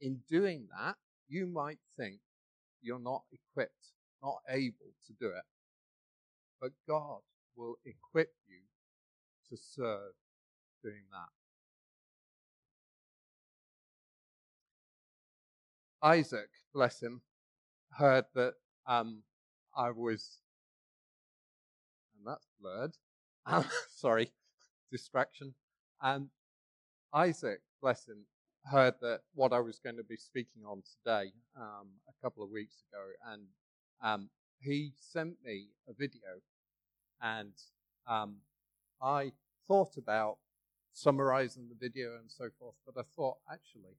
in 0.00 0.20
doing 0.28 0.68
that, 0.78 0.96
you 1.28 1.46
might 1.46 1.78
think 1.98 2.20
you're 2.82 2.98
not 2.98 3.22
equipped, 3.32 3.92
not 4.22 4.38
able 4.48 4.92
to 5.06 5.12
do 5.18 5.26
it. 5.26 5.44
But 6.60 6.72
God 6.88 7.20
will 7.56 7.76
equip 7.84 8.32
you 8.48 8.60
to 9.50 9.56
serve 9.56 10.12
doing 10.82 11.04
that. 11.10 11.28
Isaac, 16.06 16.50
bless 16.72 17.02
him, 17.02 17.22
heard 17.90 18.26
that 18.34 18.54
um, 18.86 19.22
I 19.76 19.90
was, 19.90 20.38
that's 22.26 22.46
blurred. 22.60 22.96
Um, 23.46 23.64
sorry, 23.94 24.32
distraction. 24.90 25.54
And 26.02 26.28
Isaac, 27.12 27.60
bless 27.80 28.06
him, 28.06 28.26
heard 28.70 28.94
that 29.00 29.20
what 29.34 29.52
I 29.52 29.60
was 29.60 29.78
going 29.78 29.96
to 29.96 30.04
be 30.04 30.16
speaking 30.16 30.62
on 30.66 30.82
today 30.82 31.32
um, 31.56 31.88
a 32.08 32.22
couple 32.22 32.42
of 32.42 32.50
weeks 32.50 32.82
ago, 32.90 33.32
and 33.32 33.42
um, 34.02 34.28
he 34.58 34.92
sent 34.98 35.36
me 35.44 35.68
a 35.88 35.92
video, 35.92 36.40
and 37.22 37.52
um, 38.06 38.36
I 39.00 39.32
thought 39.68 39.96
about 39.96 40.38
summarizing 40.92 41.68
the 41.68 41.76
video 41.78 42.16
and 42.18 42.30
so 42.30 42.48
forth, 42.58 42.74
but 42.84 42.98
I 42.98 43.04
thought 43.14 43.36
actually 43.50 43.96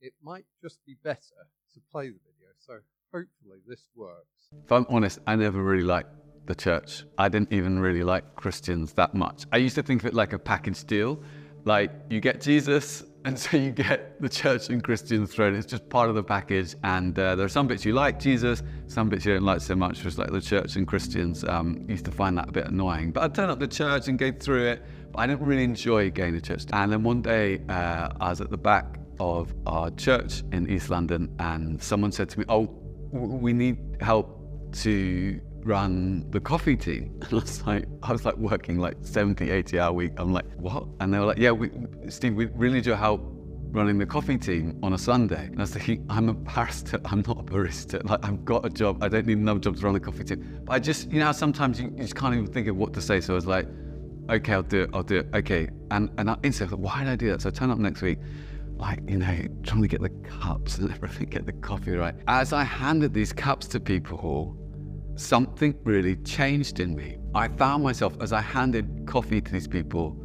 it 0.00 0.14
might 0.22 0.46
just 0.60 0.84
be 0.86 0.96
better 1.02 1.46
to 1.74 1.80
play 1.92 2.08
the 2.08 2.18
video. 2.24 2.48
So 2.58 2.78
hopefully 3.12 3.58
this 3.66 3.88
works. 3.94 4.26
If 4.64 4.72
I'm 4.72 4.86
honest, 4.88 5.18
I 5.26 5.36
never 5.36 5.62
really 5.62 5.84
liked 5.84 6.10
the 6.46 6.54
church. 6.54 7.04
I 7.18 7.28
didn't 7.28 7.52
even 7.52 7.78
really 7.78 8.02
like 8.02 8.34
Christians 8.34 8.92
that 8.94 9.14
much. 9.14 9.44
I 9.52 9.58
used 9.58 9.74
to 9.76 9.82
think 9.82 10.02
of 10.02 10.06
it 10.06 10.14
like 10.14 10.32
a 10.32 10.38
package 10.38 10.84
deal. 10.84 11.22
Like 11.64 11.92
you 12.10 12.20
get 12.20 12.40
Jesus, 12.40 13.04
and 13.24 13.38
so 13.38 13.56
you 13.56 13.70
get 13.70 14.20
the 14.20 14.28
church 14.28 14.68
and 14.68 14.82
Christians 14.82 15.32
thrown. 15.32 15.54
It's 15.54 15.66
just 15.66 15.88
part 15.88 16.08
of 16.08 16.16
the 16.16 16.24
package. 16.24 16.74
And 16.82 17.16
uh, 17.16 17.36
there 17.36 17.46
are 17.46 17.50
some 17.50 17.68
bits 17.68 17.84
you 17.84 17.92
like 17.92 18.18
Jesus, 18.18 18.62
some 18.88 19.08
bits 19.08 19.24
you 19.24 19.34
don't 19.34 19.44
like 19.44 19.60
so 19.60 19.76
much, 19.76 20.00
just 20.00 20.18
like 20.18 20.32
the 20.32 20.40
church 20.40 20.74
and 20.76 20.86
Christians. 20.86 21.44
Um, 21.44 21.84
used 21.88 22.04
to 22.06 22.10
find 22.10 22.36
that 22.38 22.48
a 22.48 22.52
bit 22.52 22.66
annoying. 22.66 23.12
But 23.12 23.22
I'd 23.22 23.34
turn 23.34 23.48
up 23.48 23.60
the 23.60 23.68
church 23.68 24.08
and 24.08 24.18
go 24.18 24.32
through 24.32 24.66
it. 24.66 24.82
But 25.12 25.20
I 25.20 25.26
didn't 25.28 25.46
really 25.46 25.64
enjoy 25.64 26.10
going 26.10 26.34
to 26.34 26.40
church. 26.40 26.64
And 26.72 26.90
then 26.90 27.04
one 27.04 27.22
day 27.22 27.60
uh, 27.68 28.08
I 28.20 28.30
was 28.30 28.40
at 28.40 28.50
the 28.50 28.58
back 28.58 28.98
of 29.20 29.54
our 29.66 29.90
church 29.90 30.42
in 30.52 30.68
East 30.68 30.90
London, 30.90 31.32
and 31.38 31.80
someone 31.80 32.10
said 32.10 32.28
to 32.30 32.40
me, 32.40 32.44
"Oh, 32.48 32.81
we 33.12 33.52
need 33.52 33.78
help 34.00 34.38
to 34.72 35.40
run 35.64 36.28
the 36.30 36.40
coffee 36.40 36.76
team. 36.76 37.20
And 37.22 37.32
I 37.32 37.36
was 37.36 37.66
like, 37.66 37.84
I 38.02 38.12
was 38.12 38.24
like 38.24 38.36
working 38.36 38.78
like 38.78 38.96
70, 39.00 39.50
80 39.50 39.78
hour 39.78 39.92
week. 39.92 40.12
I'm 40.16 40.32
like, 40.32 40.46
what? 40.56 40.86
And 41.00 41.12
they 41.12 41.18
were 41.18 41.26
like, 41.26 41.38
yeah, 41.38 41.50
we, 41.50 41.70
Steve, 42.08 42.34
we 42.34 42.46
really 42.46 42.76
need 42.76 42.86
your 42.86 42.96
help 42.96 43.20
running 43.70 43.96
the 43.96 44.04
coffee 44.06 44.36
team 44.36 44.78
on 44.82 44.92
a 44.92 44.98
Sunday. 44.98 45.46
And 45.46 45.58
I 45.58 45.62
was 45.62 45.72
thinking, 45.72 46.04
I'm 46.10 46.28
a 46.28 46.34
barista, 46.34 47.00
I'm 47.10 47.22
not 47.26 47.40
a 47.40 47.42
barista. 47.42 48.04
Like, 48.08 48.24
I've 48.24 48.44
got 48.44 48.66
a 48.66 48.70
job, 48.70 49.02
I 49.02 49.08
don't 49.08 49.26
need 49.26 49.38
another 49.38 49.60
job 49.60 49.76
to 49.76 49.82
run 49.82 49.94
the 49.94 50.00
coffee 50.00 50.24
team. 50.24 50.60
But 50.64 50.72
I 50.74 50.78
just, 50.78 51.10
you 51.10 51.20
know, 51.20 51.32
sometimes 51.32 51.80
you, 51.80 51.90
you 51.96 52.02
just 52.02 52.16
can't 52.16 52.34
even 52.34 52.46
think 52.46 52.68
of 52.68 52.76
what 52.76 52.92
to 52.94 53.00
say. 53.00 53.20
So 53.20 53.34
I 53.34 53.36
was 53.36 53.46
like, 53.46 53.66
okay, 54.30 54.52
I'll 54.52 54.62
do 54.62 54.82
it, 54.82 54.90
I'll 54.92 55.02
do 55.02 55.18
it, 55.18 55.28
okay. 55.34 55.68
And, 55.90 56.10
and 56.18 56.30
I 56.30 56.36
instantly 56.42 56.76
thought, 56.76 56.80
why 56.80 57.04
did 57.04 57.08
I 57.08 57.16
do 57.16 57.30
that? 57.30 57.42
So 57.42 57.48
I 57.48 57.52
turn 57.52 57.70
up 57.70 57.78
next 57.78 58.02
week, 58.02 58.18
like, 58.82 58.98
you 59.08 59.18
know, 59.18 59.38
trying 59.62 59.80
to 59.80 59.88
get 59.88 60.02
the 60.02 60.10
cups 60.28 60.78
and 60.78 60.90
everything, 60.94 61.28
get 61.28 61.46
the 61.46 61.52
coffee 61.52 61.92
right. 61.92 62.14
As 62.26 62.52
I 62.52 62.64
handed 62.64 63.14
these 63.14 63.32
cups 63.32 63.68
to 63.68 63.80
people, 63.80 64.56
something 65.14 65.74
really 65.84 66.16
changed 66.16 66.80
in 66.80 66.96
me. 66.96 67.18
I 67.32 67.46
found 67.46 67.84
myself, 67.84 68.14
as 68.20 68.32
I 68.32 68.40
handed 68.40 69.06
coffee 69.06 69.40
to 69.40 69.52
these 69.52 69.68
people, 69.68 70.16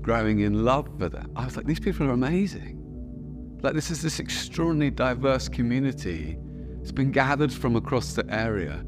growing 0.00 0.40
in 0.40 0.64
love 0.64 0.88
for 0.98 1.08
them. 1.08 1.30
I 1.36 1.44
was 1.44 1.56
like, 1.56 1.66
these 1.66 1.78
people 1.78 2.08
are 2.08 2.10
amazing. 2.10 2.78
Like, 3.62 3.74
this 3.74 3.92
is 3.92 4.02
this 4.02 4.18
extraordinarily 4.18 4.90
diverse 4.90 5.48
community. 5.48 6.36
It's 6.80 6.90
been 6.90 7.12
gathered 7.12 7.52
from 7.52 7.76
across 7.76 8.14
the 8.14 8.26
area. 8.28 8.84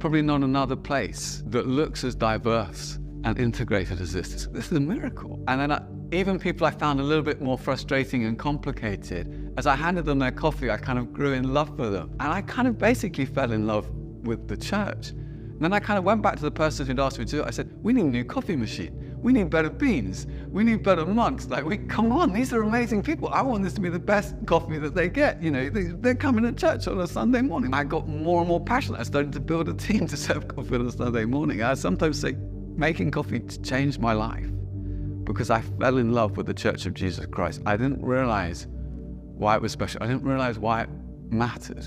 Probably 0.00 0.20
not 0.20 0.42
another 0.42 0.76
place 0.76 1.42
that 1.46 1.66
looks 1.66 2.04
as 2.04 2.14
diverse 2.14 2.98
and 3.24 3.38
integrated 3.38 4.02
as 4.02 4.12
this. 4.12 4.48
This 4.52 4.66
is 4.66 4.72
a 4.72 4.80
miracle. 4.80 5.42
And 5.48 5.60
then 5.62 5.72
I, 5.72 5.82
even 6.12 6.38
people 6.38 6.66
I 6.66 6.70
found 6.70 7.00
a 7.00 7.02
little 7.02 7.24
bit 7.24 7.40
more 7.40 7.58
frustrating 7.58 8.24
and 8.24 8.38
complicated, 8.38 9.52
as 9.56 9.66
I 9.66 9.74
handed 9.74 10.04
them 10.04 10.18
their 10.18 10.30
coffee, 10.30 10.70
I 10.70 10.76
kind 10.76 10.98
of 10.98 11.12
grew 11.12 11.32
in 11.32 11.52
love 11.52 11.74
for 11.76 11.88
them. 11.90 12.10
And 12.20 12.32
I 12.32 12.42
kind 12.42 12.68
of 12.68 12.78
basically 12.78 13.26
fell 13.26 13.50
in 13.52 13.66
love 13.66 13.90
with 14.22 14.46
the 14.46 14.56
church. 14.56 15.10
And 15.10 15.60
then 15.60 15.72
I 15.72 15.80
kind 15.80 15.98
of 15.98 16.04
went 16.04 16.22
back 16.22 16.36
to 16.36 16.42
the 16.42 16.50
person 16.50 16.86
who'd 16.86 17.00
asked 17.00 17.18
me 17.18 17.24
to 17.24 17.30
do 17.30 17.42
it. 17.42 17.46
I 17.46 17.50
said, 17.50 17.72
We 17.82 17.92
need 17.92 18.04
a 18.04 18.08
new 18.08 18.24
coffee 18.24 18.56
machine. 18.56 19.16
We 19.20 19.32
need 19.32 19.50
better 19.50 19.70
beans. 19.70 20.26
We 20.50 20.62
need 20.62 20.82
better 20.82 21.06
mugs. 21.06 21.48
Like, 21.48 21.64
we, 21.64 21.78
come 21.78 22.12
on, 22.12 22.32
these 22.32 22.52
are 22.52 22.62
amazing 22.62 23.02
people. 23.02 23.28
I 23.28 23.40
want 23.42 23.64
this 23.64 23.72
to 23.72 23.80
be 23.80 23.88
the 23.88 23.98
best 23.98 24.34
coffee 24.46 24.78
that 24.78 24.94
they 24.94 25.08
get. 25.08 25.42
You 25.42 25.50
know, 25.50 25.68
they, 25.70 26.10
are 26.10 26.14
coming 26.14 26.44
to 26.44 26.52
church 26.52 26.86
on 26.86 27.00
a 27.00 27.06
Sunday 27.06 27.40
morning. 27.40 27.72
I 27.74 27.84
got 27.84 28.06
more 28.06 28.40
and 28.40 28.48
more 28.48 28.60
passionate. 28.60 29.00
I 29.00 29.04
started 29.04 29.32
to 29.32 29.40
build 29.40 29.68
a 29.68 29.74
team 29.74 30.06
to 30.08 30.16
serve 30.16 30.46
coffee 30.46 30.76
on 30.76 30.86
a 30.86 30.92
Sunday 30.92 31.24
morning. 31.24 31.62
I 31.62 31.74
sometimes 31.74 32.20
say, 32.20 32.36
making 32.76 33.10
coffee 33.10 33.40
changed 33.40 33.98
my 33.98 34.12
life 34.12 34.46
because 35.26 35.50
I 35.50 35.60
fell 35.60 35.98
in 35.98 36.12
love 36.12 36.36
with 36.36 36.46
the 36.46 36.54
Church 36.54 36.86
of 36.86 36.94
Jesus 36.94 37.26
Christ. 37.26 37.60
I 37.66 37.76
didn't 37.76 38.02
realize 38.02 38.66
why 38.70 39.56
it 39.56 39.60
was 39.60 39.72
special. 39.72 40.02
I 40.02 40.06
didn't 40.06 40.22
realize 40.22 40.58
why 40.58 40.82
it 40.82 40.88
mattered. 41.28 41.84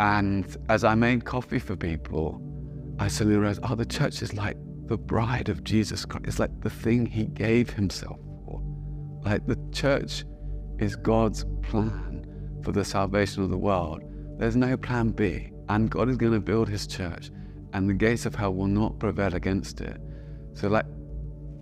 And 0.00 0.56
as 0.68 0.84
I 0.84 0.94
made 0.94 1.24
coffee 1.24 1.58
for 1.58 1.76
people, 1.76 2.40
I 2.98 3.08
suddenly 3.08 3.38
realized, 3.38 3.60
oh, 3.64 3.74
the 3.74 3.84
church 3.84 4.22
is 4.22 4.32
like 4.32 4.56
the 4.86 4.96
bride 4.96 5.48
of 5.48 5.64
Jesus 5.64 6.04
Christ. 6.04 6.26
It's 6.26 6.38
like 6.38 6.60
the 6.60 6.70
thing 6.70 7.04
he 7.04 7.26
gave 7.26 7.70
himself 7.70 8.18
for. 8.44 8.62
Like 9.24 9.46
the 9.46 9.58
church 9.72 10.24
is 10.78 10.96
God's 10.96 11.44
plan 11.62 12.24
for 12.62 12.72
the 12.72 12.84
salvation 12.84 13.42
of 13.42 13.50
the 13.50 13.58
world. 13.58 14.02
There's 14.38 14.56
no 14.56 14.76
plan 14.76 15.10
B. 15.10 15.50
And 15.68 15.90
God 15.90 16.08
is 16.08 16.16
going 16.16 16.32
to 16.32 16.40
build 16.40 16.68
his 16.68 16.86
church, 16.86 17.30
and 17.74 17.90
the 17.90 17.94
gates 17.94 18.24
of 18.24 18.34
hell 18.34 18.54
will 18.54 18.68
not 18.68 18.98
prevail 18.98 19.34
against 19.34 19.82
it. 19.82 20.00
So, 20.54 20.68
like, 20.68 20.86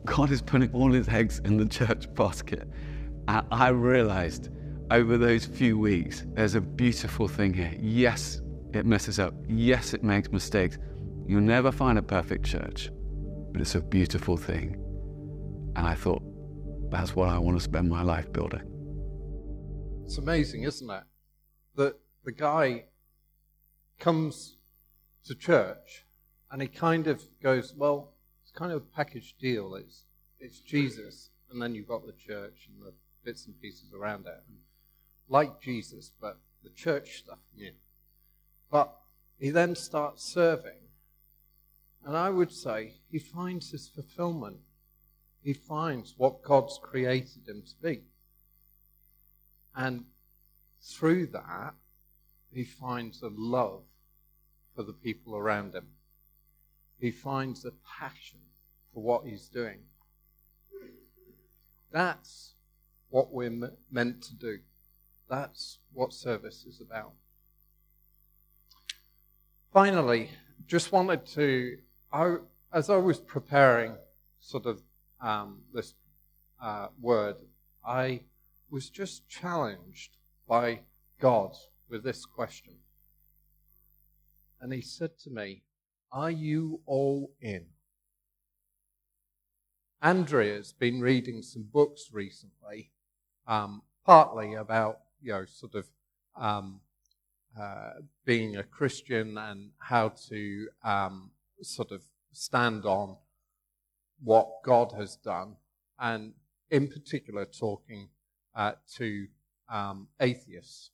God 0.06 0.30
is 0.30 0.40
putting 0.40 0.72
all 0.72 0.92
his 0.92 1.08
eggs 1.08 1.40
in 1.44 1.56
the 1.56 1.66
church 1.66 2.12
basket. 2.14 2.68
And 3.28 3.44
I 3.50 3.68
realized 3.68 4.50
over 4.90 5.18
those 5.18 5.44
few 5.44 5.76
weeks, 5.78 6.24
there's 6.34 6.54
a 6.54 6.60
beautiful 6.60 7.26
thing 7.26 7.52
here. 7.52 7.74
Yes, 7.78 8.40
it 8.72 8.86
messes 8.86 9.18
up. 9.18 9.34
Yes, 9.48 9.94
it 9.94 10.04
makes 10.04 10.30
mistakes. 10.30 10.78
You'll 11.26 11.40
never 11.40 11.72
find 11.72 11.98
a 11.98 12.02
perfect 12.02 12.46
church, 12.46 12.90
but 13.52 13.60
it's 13.60 13.74
a 13.74 13.80
beautiful 13.80 14.36
thing. 14.36 14.76
And 15.74 15.86
I 15.86 15.94
thought, 15.94 16.22
that's 16.88 17.16
what 17.16 17.28
I 17.28 17.38
want 17.38 17.58
to 17.58 17.62
spend 17.62 17.90
my 17.90 18.02
life 18.02 18.32
building. 18.32 18.62
It's 20.04 20.18
amazing, 20.18 20.62
isn't 20.62 20.88
it? 20.88 21.02
That 21.74 21.98
the 22.24 22.32
guy 22.32 22.84
comes 23.98 24.56
to 25.24 25.34
church 25.34 26.06
and 26.52 26.62
he 26.62 26.68
kind 26.68 27.08
of 27.08 27.24
goes, 27.42 27.74
well, 27.76 28.12
kind 28.56 28.72
of 28.72 28.82
a 28.82 28.96
package 28.96 29.36
deal. 29.40 29.76
It's, 29.76 30.02
it's 30.40 30.60
Jesus, 30.60 31.30
and 31.50 31.62
then 31.62 31.74
you've 31.74 31.88
got 31.88 32.06
the 32.06 32.12
church 32.12 32.68
and 32.68 32.84
the 32.84 32.92
bits 33.24 33.46
and 33.46 33.60
pieces 33.60 33.92
around 33.94 34.26
it. 34.26 34.42
And 34.48 34.58
like 35.28 35.60
Jesus, 35.60 36.10
but 36.20 36.38
the 36.64 36.70
church 36.70 37.18
stuff 37.18 37.38
new. 37.56 37.72
But 38.70 38.92
he 39.38 39.50
then 39.50 39.76
starts 39.76 40.24
serving. 40.24 40.72
And 42.04 42.16
I 42.16 42.30
would 42.30 42.52
say 42.52 42.94
he 43.10 43.18
finds 43.18 43.70
his 43.70 43.88
fulfillment. 43.88 44.58
He 45.42 45.52
finds 45.52 46.14
what 46.16 46.42
God's 46.42 46.78
created 46.82 47.48
him 47.48 47.62
to 47.62 47.82
be. 47.82 48.02
And 49.74 50.04
through 50.82 51.26
that, 51.28 51.74
he 52.52 52.64
finds 52.64 53.22
a 53.22 53.30
love 53.36 53.82
for 54.74 54.82
the 54.82 54.92
people 54.92 55.36
around 55.36 55.74
him. 55.74 55.88
He 56.98 57.10
finds 57.10 57.64
a 57.64 57.72
passion 57.98 58.38
for 58.92 59.02
what 59.02 59.26
he's 59.26 59.48
doing. 59.48 59.80
That's 61.92 62.54
what 63.10 63.32
we're 63.32 63.70
meant 63.90 64.22
to 64.22 64.34
do. 64.34 64.58
That's 65.28 65.78
what 65.92 66.12
service 66.12 66.64
is 66.66 66.80
about. 66.80 67.12
Finally, 69.72 70.30
just 70.66 70.92
wanted 70.92 71.26
to, 71.26 71.76
I, 72.12 72.36
as 72.72 72.88
I 72.88 72.96
was 72.96 73.20
preparing 73.20 73.96
sort 74.40 74.66
of 74.66 74.80
um, 75.20 75.62
this 75.72 75.94
uh, 76.62 76.88
word, 77.00 77.36
I 77.86 78.22
was 78.70 78.88
just 78.90 79.28
challenged 79.28 80.16
by 80.48 80.80
God 81.20 81.52
with 81.88 82.02
this 82.02 82.24
question. 82.24 82.74
And 84.60 84.72
he 84.72 84.80
said 84.80 85.18
to 85.20 85.30
me, 85.30 85.62
Are 86.12 86.30
you 86.30 86.80
all 86.86 87.32
in? 87.40 87.66
Andrea's 90.02 90.72
been 90.72 91.00
reading 91.00 91.42
some 91.42 91.64
books 91.64 92.10
recently, 92.12 92.92
um, 93.46 93.82
partly 94.04 94.54
about 94.54 95.00
you 95.20 95.32
know, 95.32 95.44
sort 95.46 95.74
of 95.74 95.86
um, 96.36 96.80
uh, 97.58 97.94
being 98.24 98.56
a 98.56 98.62
Christian 98.62 99.36
and 99.38 99.70
how 99.78 100.10
to 100.28 100.68
um, 100.84 101.30
sort 101.62 101.90
of 101.90 102.02
stand 102.32 102.84
on 102.84 103.16
what 104.22 104.62
God 104.64 104.92
has 104.92 105.16
done, 105.16 105.56
and 105.98 106.34
in 106.70 106.88
particular, 106.88 107.44
talking 107.44 108.08
uh, 108.54 108.72
to 108.96 109.26
um, 109.68 110.08
atheists. 110.20 110.90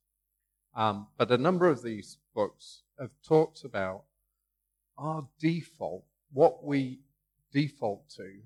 Um, 0.75 1.09
but 1.19 1.31
a 1.31 1.39
number 1.39 1.69
of 1.69 1.83
these 1.83 2.19
books 2.35 2.83
have 2.99 3.11
talked 3.27 3.65
about 3.65 4.05
our 4.99 5.27
default, 5.41 6.05
what 6.33 6.65
we 6.65 7.01
default 7.53 8.09
to 8.17 8.41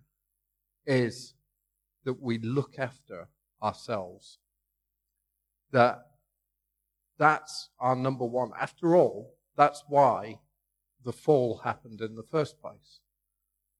is 0.87 1.35
that 2.05 2.21
we 2.21 2.39
look 2.39 2.79
after 2.79 3.29
ourselves. 3.63 4.39
That 5.73 6.07
that's 7.19 7.71
our 7.81 7.97
number 7.97 8.25
one. 8.25 8.51
After 8.61 8.95
all, 8.95 9.35
that's 9.57 9.83
why 9.89 10.39
the 11.05 11.13
fall 11.13 11.59
happened 11.59 12.01
in 12.01 12.15
the 12.15 12.23
first 12.31 12.61
place. 12.61 13.01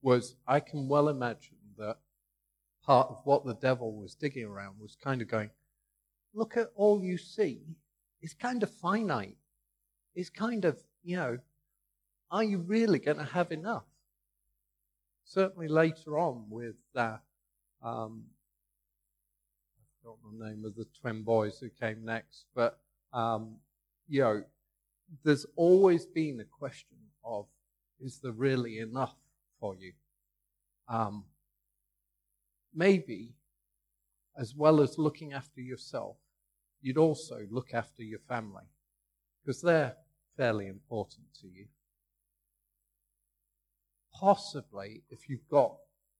Was 0.03 0.37
I 0.47 0.61
can 0.61 0.89
well 0.89 1.09
imagine 1.09 1.57
that 1.79 1.99
part 2.85 3.09
of 3.11 3.21
what 3.25 3.45
the 3.45 3.55
devil 3.55 3.93
was 3.95 4.15
digging 4.15 4.45
around 4.45 4.77
was 4.81 4.97
kind 5.03 5.21
of 5.21 5.29
going, 5.29 5.51
look 6.33 6.57
at 6.57 6.71
all 6.77 7.03
you 7.03 7.19
see. 7.19 7.63
It's 8.23 8.35
kind 8.35 8.63
of 8.63 8.71
finite. 8.71 9.37
It's 10.15 10.31
kind 10.31 10.65
of, 10.65 10.79
you 11.03 11.17
know, 11.17 11.39
are 12.31 12.45
you 12.45 12.59
really 12.59 12.99
going 12.99 13.19
to 13.19 13.25
have 13.25 13.53
enough? 13.53 13.85
Certainly 15.25 15.69
later 15.69 16.19
on 16.19 16.45
with 16.49 16.77
uh, 16.95 17.17
um, 17.83 18.25
I 19.79 19.85
forgot 20.03 20.19
the 20.39 20.45
name 20.47 20.65
of 20.65 20.75
the 20.77 20.87
twin 21.01 21.23
boys 21.23 21.59
who 21.59 21.69
came 21.69 22.05
next, 22.05 22.47
but 22.55 22.79
um, 23.13 23.57
you 24.09 24.21
know, 24.21 24.43
there's 25.25 25.47
always 25.57 26.07
been 26.07 26.41
a 26.41 26.45
question 26.45 26.99
of 27.25 27.47
is 28.01 28.19
there 28.23 28.33
really 28.33 28.79
enough 28.79 29.15
for 29.59 29.75
you? 29.75 29.93
Um, 30.89 31.25
maybe, 32.75 33.35
as 34.39 34.55
well 34.55 34.81
as 34.81 34.99
looking 34.99 35.33
after 35.33 35.61
yourself, 35.61 36.17
you'd 36.83 36.99
also 36.99 37.47
look 37.51 37.73
after 37.73 38.03
your 38.03 38.21
family 38.29 38.65
because 39.43 39.61
they're 39.63 39.95
fairly 40.37 40.67
important 40.67 41.27
to 41.41 41.49
you. 41.49 41.67
Possibly, 44.19 45.03
if 45.11 45.29
you've 45.29 45.49
got 45.51 45.77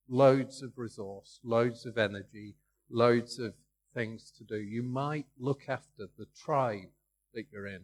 loads 0.07 0.61
of 0.61 0.77
resource, 0.77 1.39
loads 1.43 1.85
of 1.85 1.97
energy, 1.97 2.55
loads 2.89 3.39
of 3.39 3.53
things 3.93 4.31
to 4.37 4.43
do, 4.43 4.57
you 4.57 4.83
might 4.83 5.25
look 5.39 5.63
after 5.67 6.07
the 6.17 6.27
tribe 6.35 6.91
that 7.33 7.45
you're 7.51 7.67
in. 7.67 7.81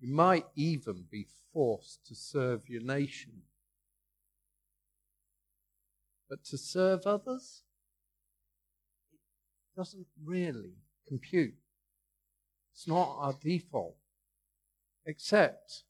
You 0.00 0.14
might 0.14 0.46
even 0.56 1.04
be 1.10 1.26
forced 1.52 2.06
to 2.06 2.14
serve 2.14 2.68
your 2.68 2.82
nation. 2.82 3.42
But 6.30 6.44
to 6.46 6.56
serve 6.56 7.06
others, 7.06 7.62
it 9.12 9.78
doesn't 9.78 10.06
really 10.24 10.76
compute. 11.06 11.54
It's 12.72 12.88
not 12.88 13.16
our 13.18 13.34
default, 13.38 13.96
except 15.04 15.84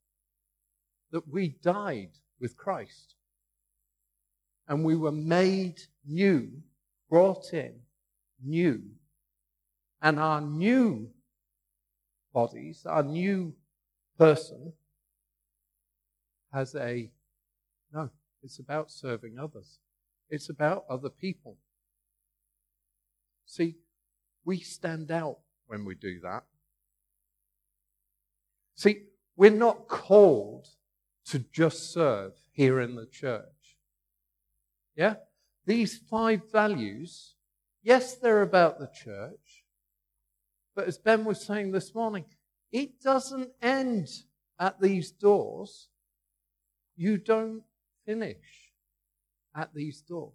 that 1.13 1.29
we 1.29 1.49
died 1.63 2.11
with 2.41 2.57
Christ 2.57 3.15
and 4.67 4.85
we 4.85 4.97
were 4.97 5.13
made 5.13 5.83
new, 6.07 6.51
brought 7.09 7.53
in 7.53 7.75
new. 8.43 8.83
And 10.01 10.19
our 10.19 10.41
new 10.41 11.11
bodies, 12.33 12.85
our 12.87 13.03
new 13.03 13.55
person, 14.19 14.73
has 16.53 16.75
a 16.75 17.11
no, 17.93 18.11
it's 18.43 18.59
about 18.59 18.91
serving 18.91 19.39
others, 19.39 19.79
it's 20.29 20.49
about 20.49 20.85
other 20.89 21.11
people. 21.11 21.57
See, 23.47 23.77
we 24.45 24.59
stand 24.61 25.11
out 25.11 25.39
when 25.67 25.85
we 25.85 25.95
do 25.95 26.21
that. 26.21 26.45
See, 28.75 29.03
we're 29.37 29.51
not 29.51 29.89
called 29.89 30.69
to 31.27 31.39
just 31.53 31.93
serve 31.93 32.33
here 32.53 32.81
in 32.81 32.95
the 32.95 33.07
church. 33.07 33.79
Yeah? 34.97 35.15
These 35.65 35.99
five 35.99 36.51
values, 36.51 37.35
yes, 37.83 38.17
they're 38.17 38.43
about 38.43 38.79
the 38.79 38.91
church, 38.93 39.65
but 40.75 40.87
as 40.87 40.99
Ben 40.99 41.25
was 41.25 41.45
saying 41.45 41.73
this 41.73 41.95
morning, 41.95 42.25
it 42.73 43.01
doesn't 43.01 43.51
end 43.61 44.09
at 44.59 44.81
these 44.81 45.11
doors. 45.11 45.89
You 46.97 47.19
don't 47.19 47.63
finish 48.07 48.73
at 49.55 49.75
these 49.75 50.01
doors. 50.01 50.33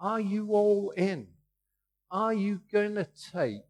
Are 0.00 0.20
you 0.20 0.52
all 0.52 0.90
in? 0.96 1.28
Are 2.10 2.34
you 2.34 2.60
going 2.72 2.94
to 2.96 3.06
take 3.32 3.62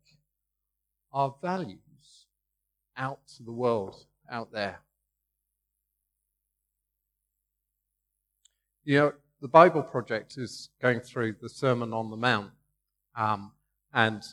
our 1.13 1.35
values 1.43 2.27
out 2.97 3.21
to 3.37 3.43
the 3.43 3.53
world 3.53 4.07
out 4.31 4.53
there? 4.53 4.81
You 8.85 8.99
know, 8.99 9.13
the 9.41 9.47
Bible 9.47 9.85
Project 9.85 10.37
is 10.39 10.71
going 10.81 10.99
through 10.99 11.37
the 11.41 11.49
Sermon 11.49 11.93
on 11.93 12.11
the 12.11 12.17
Mount, 12.17 12.51
um, 13.15 13.53
and 13.95 14.25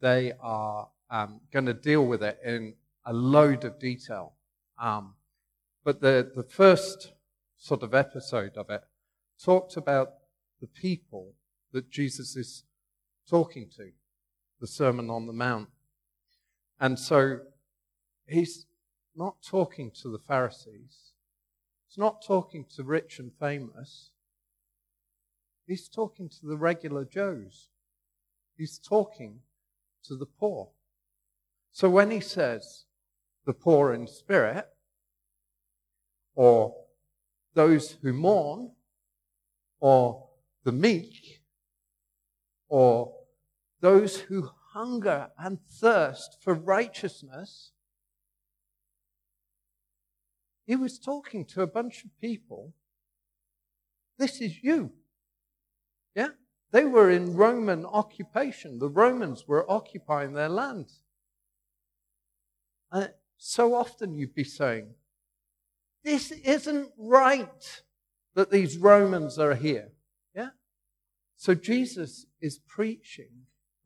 they 0.00 0.32
are 0.40 0.88
um, 1.10 1.42
going 1.52 1.66
to 1.66 1.74
deal 1.74 2.06
with 2.06 2.22
it 2.22 2.38
in 2.42 2.72
a 3.04 3.12
load 3.12 3.66
of 3.66 3.78
detail. 3.78 4.32
Um, 4.78 5.16
but 5.84 6.00
the, 6.00 6.32
the 6.34 6.42
first 6.42 7.12
sort 7.58 7.82
of 7.82 7.94
episode 7.94 8.56
of 8.56 8.70
it 8.70 8.80
talked 9.42 9.76
about 9.76 10.14
the 10.62 10.66
people 10.66 11.34
that 11.72 11.90
Jesus 11.90 12.36
is 12.36 12.64
talking 13.28 13.68
to, 13.76 13.90
the 14.62 14.66
Sermon 14.66 15.10
on 15.10 15.26
the 15.26 15.34
Mount. 15.34 15.68
And 16.80 16.98
so 16.98 17.40
he's 18.26 18.64
not 19.14 19.42
talking 19.42 19.90
to 20.00 20.08
the 20.08 20.18
Pharisees. 20.18 21.09
He's 21.90 21.98
not 21.98 22.22
talking 22.24 22.66
to 22.76 22.84
rich 22.84 23.18
and 23.18 23.32
famous. 23.40 24.12
He's 25.66 25.88
talking 25.88 26.28
to 26.28 26.46
the 26.46 26.56
regular 26.56 27.04
Joes. 27.04 27.68
He's 28.56 28.78
talking 28.78 29.40
to 30.04 30.14
the 30.14 30.26
poor. 30.26 30.68
So 31.72 31.90
when 31.90 32.12
he 32.12 32.20
says 32.20 32.84
the 33.44 33.52
poor 33.52 33.92
in 33.92 34.06
spirit, 34.06 34.68
or 36.36 36.76
those 37.54 37.96
who 38.02 38.12
mourn, 38.12 38.70
or 39.80 40.28
the 40.62 40.70
meek, 40.70 41.42
or 42.68 43.16
those 43.80 44.16
who 44.16 44.48
hunger 44.74 45.30
and 45.36 45.58
thirst 45.68 46.36
for 46.40 46.54
righteousness, 46.54 47.72
he 50.70 50.76
was 50.76 51.00
talking 51.00 51.44
to 51.46 51.62
a 51.62 51.66
bunch 51.66 52.04
of 52.04 52.10
people. 52.20 52.72
This 54.18 54.40
is 54.40 54.62
you. 54.62 54.92
Yeah? 56.14 56.28
They 56.70 56.84
were 56.84 57.10
in 57.10 57.34
Roman 57.34 57.84
occupation. 57.84 58.78
The 58.78 58.88
Romans 58.88 59.48
were 59.48 59.68
occupying 59.68 60.32
their 60.32 60.48
land. 60.48 60.92
And 62.92 63.10
so 63.36 63.74
often 63.74 64.14
you'd 64.14 64.36
be 64.36 64.44
saying, 64.44 64.94
This 66.04 66.30
isn't 66.30 66.92
right 66.96 67.82
that 68.36 68.52
these 68.52 68.78
Romans 68.78 69.40
are 69.40 69.56
here. 69.56 69.88
Yeah? 70.36 70.50
So 71.34 71.56
Jesus 71.56 72.26
is 72.40 72.60
preaching 72.60 73.32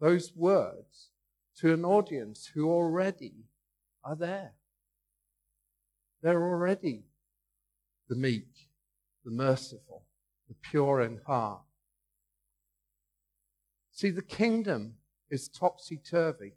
those 0.01 0.35
words 0.37 1.13
to 1.61 1.73
an 1.73 1.87
audience 1.87 2.51
who 2.53 2.71
already 2.71 3.47
are 4.05 4.17
there. 4.17 4.53
They're 6.25 6.43
already 6.43 7.03
the 8.09 8.17
meek, 8.17 8.49
the 9.27 9.31
merciful, 9.31 10.07
the 10.49 10.55
pure 10.55 11.03
in 11.03 11.21
heart. 11.27 11.61
See, 13.93 14.09
the 14.09 14.23
kingdom 14.23 14.95
is 15.31 15.51
topsy 15.51 15.99
turvy. 15.99 16.55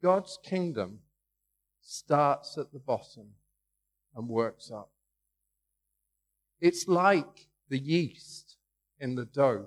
God's 0.00 0.38
kingdom 0.44 1.00
starts 1.80 2.56
at 2.56 2.72
the 2.72 2.78
bottom 2.78 3.30
and 4.14 4.28
works 4.28 4.70
up. 4.70 4.92
It's 6.60 6.86
like 6.86 7.48
the 7.70 7.78
yeast 7.78 8.56
in 9.00 9.16
the 9.16 9.24
dough 9.24 9.66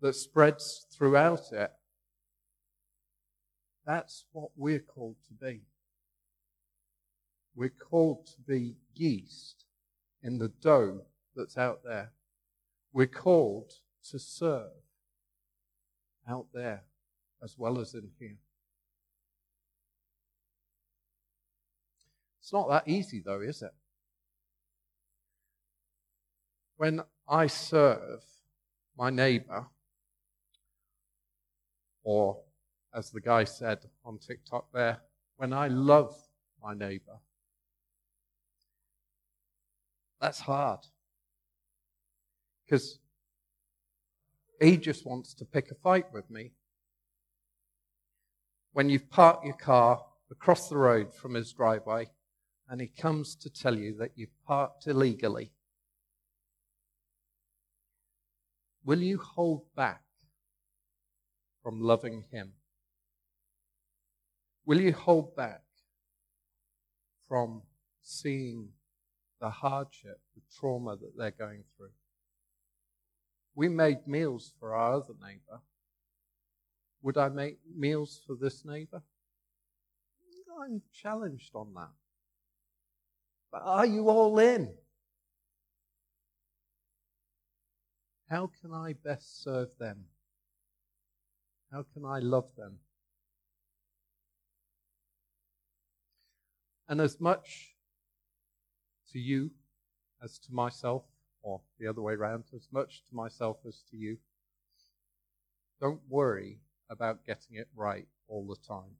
that 0.00 0.14
spreads 0.14 0.86
throughout 0.96 1.50
it. 1.50 1.72
That's 3.84 4.26
what 4.30 4.52
we're 4.56 4.78
called 4.78 5.16
to 5.26 5.34
be. 5.34 5.62
We're 7.60 7.68
called 7.68 8.26
to 8.28 8.40
be 8.48 8.76
yeast 8.94 9.66
in 10.22 10.38
the 10.38 10.48
dough 10.48 11.02
that's 11.36 11.58
out 11.58 11.80
there. 11.84 12.10
We're 12.94 13.06
called 13.06 13.70
to 14.08 14.18
serve 14.18 14.70
out 16.26 16.46
there 16.54 16.84
as 17.44 17.58
well 17.58 17.78
as 17.78 17.92
in 17.92 18.08
here. 18.18 18.38
It's 22.40 22.50
not 22.50 22.70
that 22.70 22.88
easy, 22.88 23.20
though, 23.22 23.42
is 23.42 23.60
it? 23.60 23.74
When 26.78 27.02
I 27.28 27.46
serve 27.46 28.24
my 28.96 29.10
neighbor, 29.10 29.66
Or, 32.04 32.38
as 32.94 33.10
the 33.10 33.20
guy 33.20 33.44
said 33.44 33.80
on 34.02 34.16
TikTok 34.16 34.72
there, 34.72 35.02
when 35.36 35.52
I 35.52 35.68
love 35.68 36.16
my 36.62 36.72
neighbor. 36.72 37.18
That's 40.20 40.40
hard. 40.40 40.80
Because 42.64 42.98
he 44.60 44.76
just 44.76 45.06
wants 45.06 45.34
to 45.34 45.44
pick 45.44 45.70
a 45.70 45.74
fight 45.74 46.12
with 46.12 46.30
me. 46.30 46.52
When 48.72 48.88
you've 48.90 49.10
parked 49.10 49.44
your 49.44 49.56
car 49.56 50.04
across 50.30 50.68
the 50.68 50.76
road 50.76 51.14
from 51.14 51.34
his 51.34 51.52
driveway 51.52 52.08
and 52.68 52.80
he 52.80 52.86
comes 52.86 53.34
to 53.36 53.50
tell 53.50 53.76
you 53.76 53.96
that 53.98 54.12
you've 54.14 54.44
parked 54.46 54.86
illegally, 54.86 55.50
will 58.84 59.00
you 59.00 59.18
hold 59.18 59.62
back 59.74 60.02
from 61.62 61.80
loving 61.80 62.24
him? 62.30 62.52
Will 64.66 64.80
you 64.80 64.92
hold 64.92 65.34
back 65.34 65.62
from 67.26 67.62
seeing 68.02 68.68
the 69.40 69.50
hardship, 69.50 70.20
the 70.34 70.42
trauma 70.58 70.96
that 70.96 71.16
they're 71.16 71.30
going 71.30 71.64
through? 71.76 71.90
We 73.54 73.68
made 73.68 74.06
meals 74.06 74.52
for 74.58 74.74
our 74.74 74.94
other 74.94 75.14
neighbor. 75.20 75.60
Would 77.02 77.16
I 77.16 77.28
make 77.28 77.58
meals 77.76 78.20
for 78.26 78.36
this 78.36 78.64
neighbor? 78.64 79.02
I'm 80.62 80.82
challenged 80.92 81.54
on 81.54 81.72
that. 81.74 81.88
But 83.50 83.62
are 83.64 83.86
you 83.86 84.08
all 84.08 84.38
in? 84.38 84.72
How 88.28 88.50
can 88.60 88.72
I 88.72 88.92
best 88.92 89.42
serve 89.42 89.68
them? 89.78 90.04
How 91.72 91.84
can 91.92 92.04
I 92.04 92.18
love 92.18 92.48
them? 92.56 92.76
And 96.88 97.00
as 97.00 97.20
much 97.20 97.74
to 99.12 99.18
you 99.18 99.50
as 100.22 100.38
to 100.38 100.52
myself, 100.52 101.02
or 101.42 101.60
the 101.78 101.86
other 101.86 102.02
way 102.02 102.14
around, 102.14 102.44
as 102.54 102.68
much 102.70 103.02
to 103.08 103.14
myself 103.14 103.56
as 103.66 103.82
to 103.90 103.96
you, 103.96 104.18
don't 105.80 106.00
worry 106.08 106.58
about 106.90 107.24
getting 107.26 107.56
it 107.56 107.68
right 107.74 108.06
all 108.28 108.46
the 108.46 108.56
time. 108.66 108.96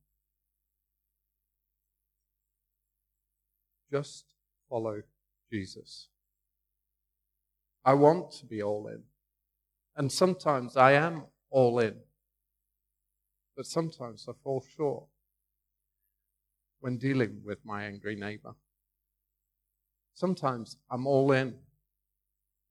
Just 3.92 4.24
follow 4.68 5.02
Jesus. 5.52 6.08
I 7.84 7.94
want 7.94 8.30
to 8.32 8.46
be 8.46 8.62
all 8.62 8.86
in. 8.86 9.02
And 9.96 10.10
sometimes 10.10 10.76
I 10.76 10.92
am 10.92 11.24
all 11.50 11.78
in. 11.80 11.96
But 13.56 13.66
sometimes 13.66 14.26
I 14.28 14.32
fall 14.42 14.64
short 14.76 15.04
when 16.80 16.96
dealing 16.96 17.42
with 17.44 17.58
my 17.64 17.84
angry 17.84 18.16
neighbor. 18.16 18.54
Sometimes 20.20 20.76
I'm 20.90 21.06
all 21.06 21.32
in. 21.32 21.54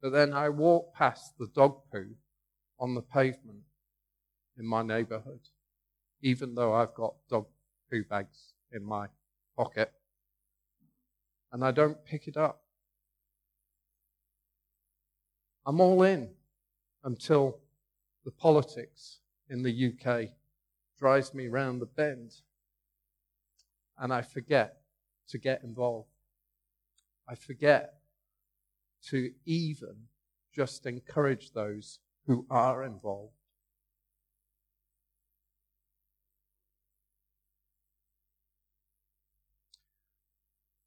But 0.04 0.12
then 0.12 0.34
I 0.34 0.50
walk 0.50 0.94
past 0.94 1.36
the 1.40 1.48
dog 1.48 1.80
poo 1.92 2.14
on 2.80 2.94
the 2.94 3.02
pavement 3.02 3.64
in 4.60 4.68
my 4.68 4.84
neighborhood, 4.84 5.40
even 6.22 6.54
though 6.54 6.76
I've 6.76 6.94
got 6.94 7.16
dog 7.28 7.48
poo 7.90 8.04
bags 8.04 8.54
in 8.72 8.86
my 8.86 9.08
pocket, 9.58 9.92
and 11.52 11.66
I 11.66 11.72
don't 11.72 11.98
pick 12.06 12.28
it 12.28 12.38
up. 12.38 12.62
I'm 15.66 15.82
all 15.82 16.04
in 16.04 16.30
until 17.04 17.58
the 18.26 18.32
politics 18.32 19.22
in 19.50 19.64
the 19.64 19.92
UK 19.92 20.30
drives 21.00 21.34
me 21.34 21.48
round 21.48 21.82
the 21.82 21.88
bend 21.88 22.32
and 23.98 24.14
I 24.14 24.22
forget 24.22 24.82
to 25.30 25.40
get 25.40 25.64
involved. 25.64 26.19
I 27.30 27.36
forget 27.36 27.94
to 29.10 29.32
even 29.46 29.96
just 30.52 30.88
encourage 30.88 31.52
those 31.52 32.00
who 32.26 32.48
are 32.50 32.84
involved. 32.84 33.34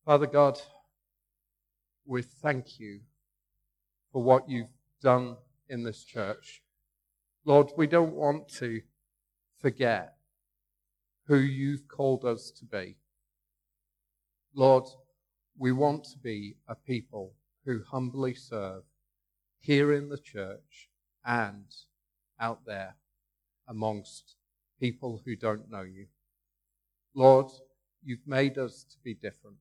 Father 0.05 0.27
God, 0.27 0.61
we 2.05 2.23
thank 2.23 2.81
you 2.81 3.01
for 4.11 4.21
what 4.21 4.49
you've 4.49 4.67
done 5.01 5.37
in 5.69 5.85
this 5.85 6.03
church. 6.03 6.61
Lord, 7.45 7.71
we 7.77 7.87
don't 7.87 8.15
want 8.15 8.49
to 8.55 8.81
forget 9.61 10.17
who 11.29 11.37
you've 11.37 11.87
called 11.87 12.25
us 12.25 12.51
to 12.59 12.65
be. 12.65 12.97
Lord, 14.55 14.89
we 15.59 15.73
want 15.73 16.05
to 16.05 16.19
be 16.19 16.57
a 16.69 16.75
people 16.75 17.33
who 17.65 17.83
humbly 17.91 18.35
serve 18.35 18.83
here 19.61 19.93
in 19.93 20.09
the 20.09 20.19
church 20.19 20.89
and 21.25 21.65
out 22.41 22.65
there 22.67 22.97
amongst 23.69 24.35
people 24.81 25.21
who 25.25 25.37
don't 25.37 25.71
know 25.71 25.83
you. 25.83 26.07
Lord, 27.15 27.47
you've 28.03 28.27
made 28.27 28.59
us 28.59 28.85
to 28.91 28.97
be 29.05 29.15
different. 29.15 29.57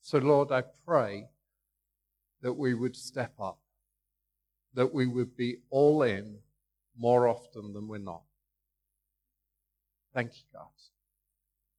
So, 0.00 0.18
Lord, 0.18 0.50
I 0.52 0.62
pray 0.86 1.28
that 2.40 2.54
we 2.54 2.74
would 2.74 2.96
step 2.96 3.32
up, 3.40 3.58
that 4.74 4.94
we 4.94 5.06
would 5.06 5.36
be 5.36 5.58
all 5.70 6.02
in 6.02 6.38
more 6.96 7.28
often 7.28 7.72
than 7.72 7.88
we're 7.88 7.98
not. 7.98 8.22
Thank 10.14 10.32
you, 10.36 10.44
God. 10.52 10.68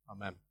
Amen. 0.09 0.48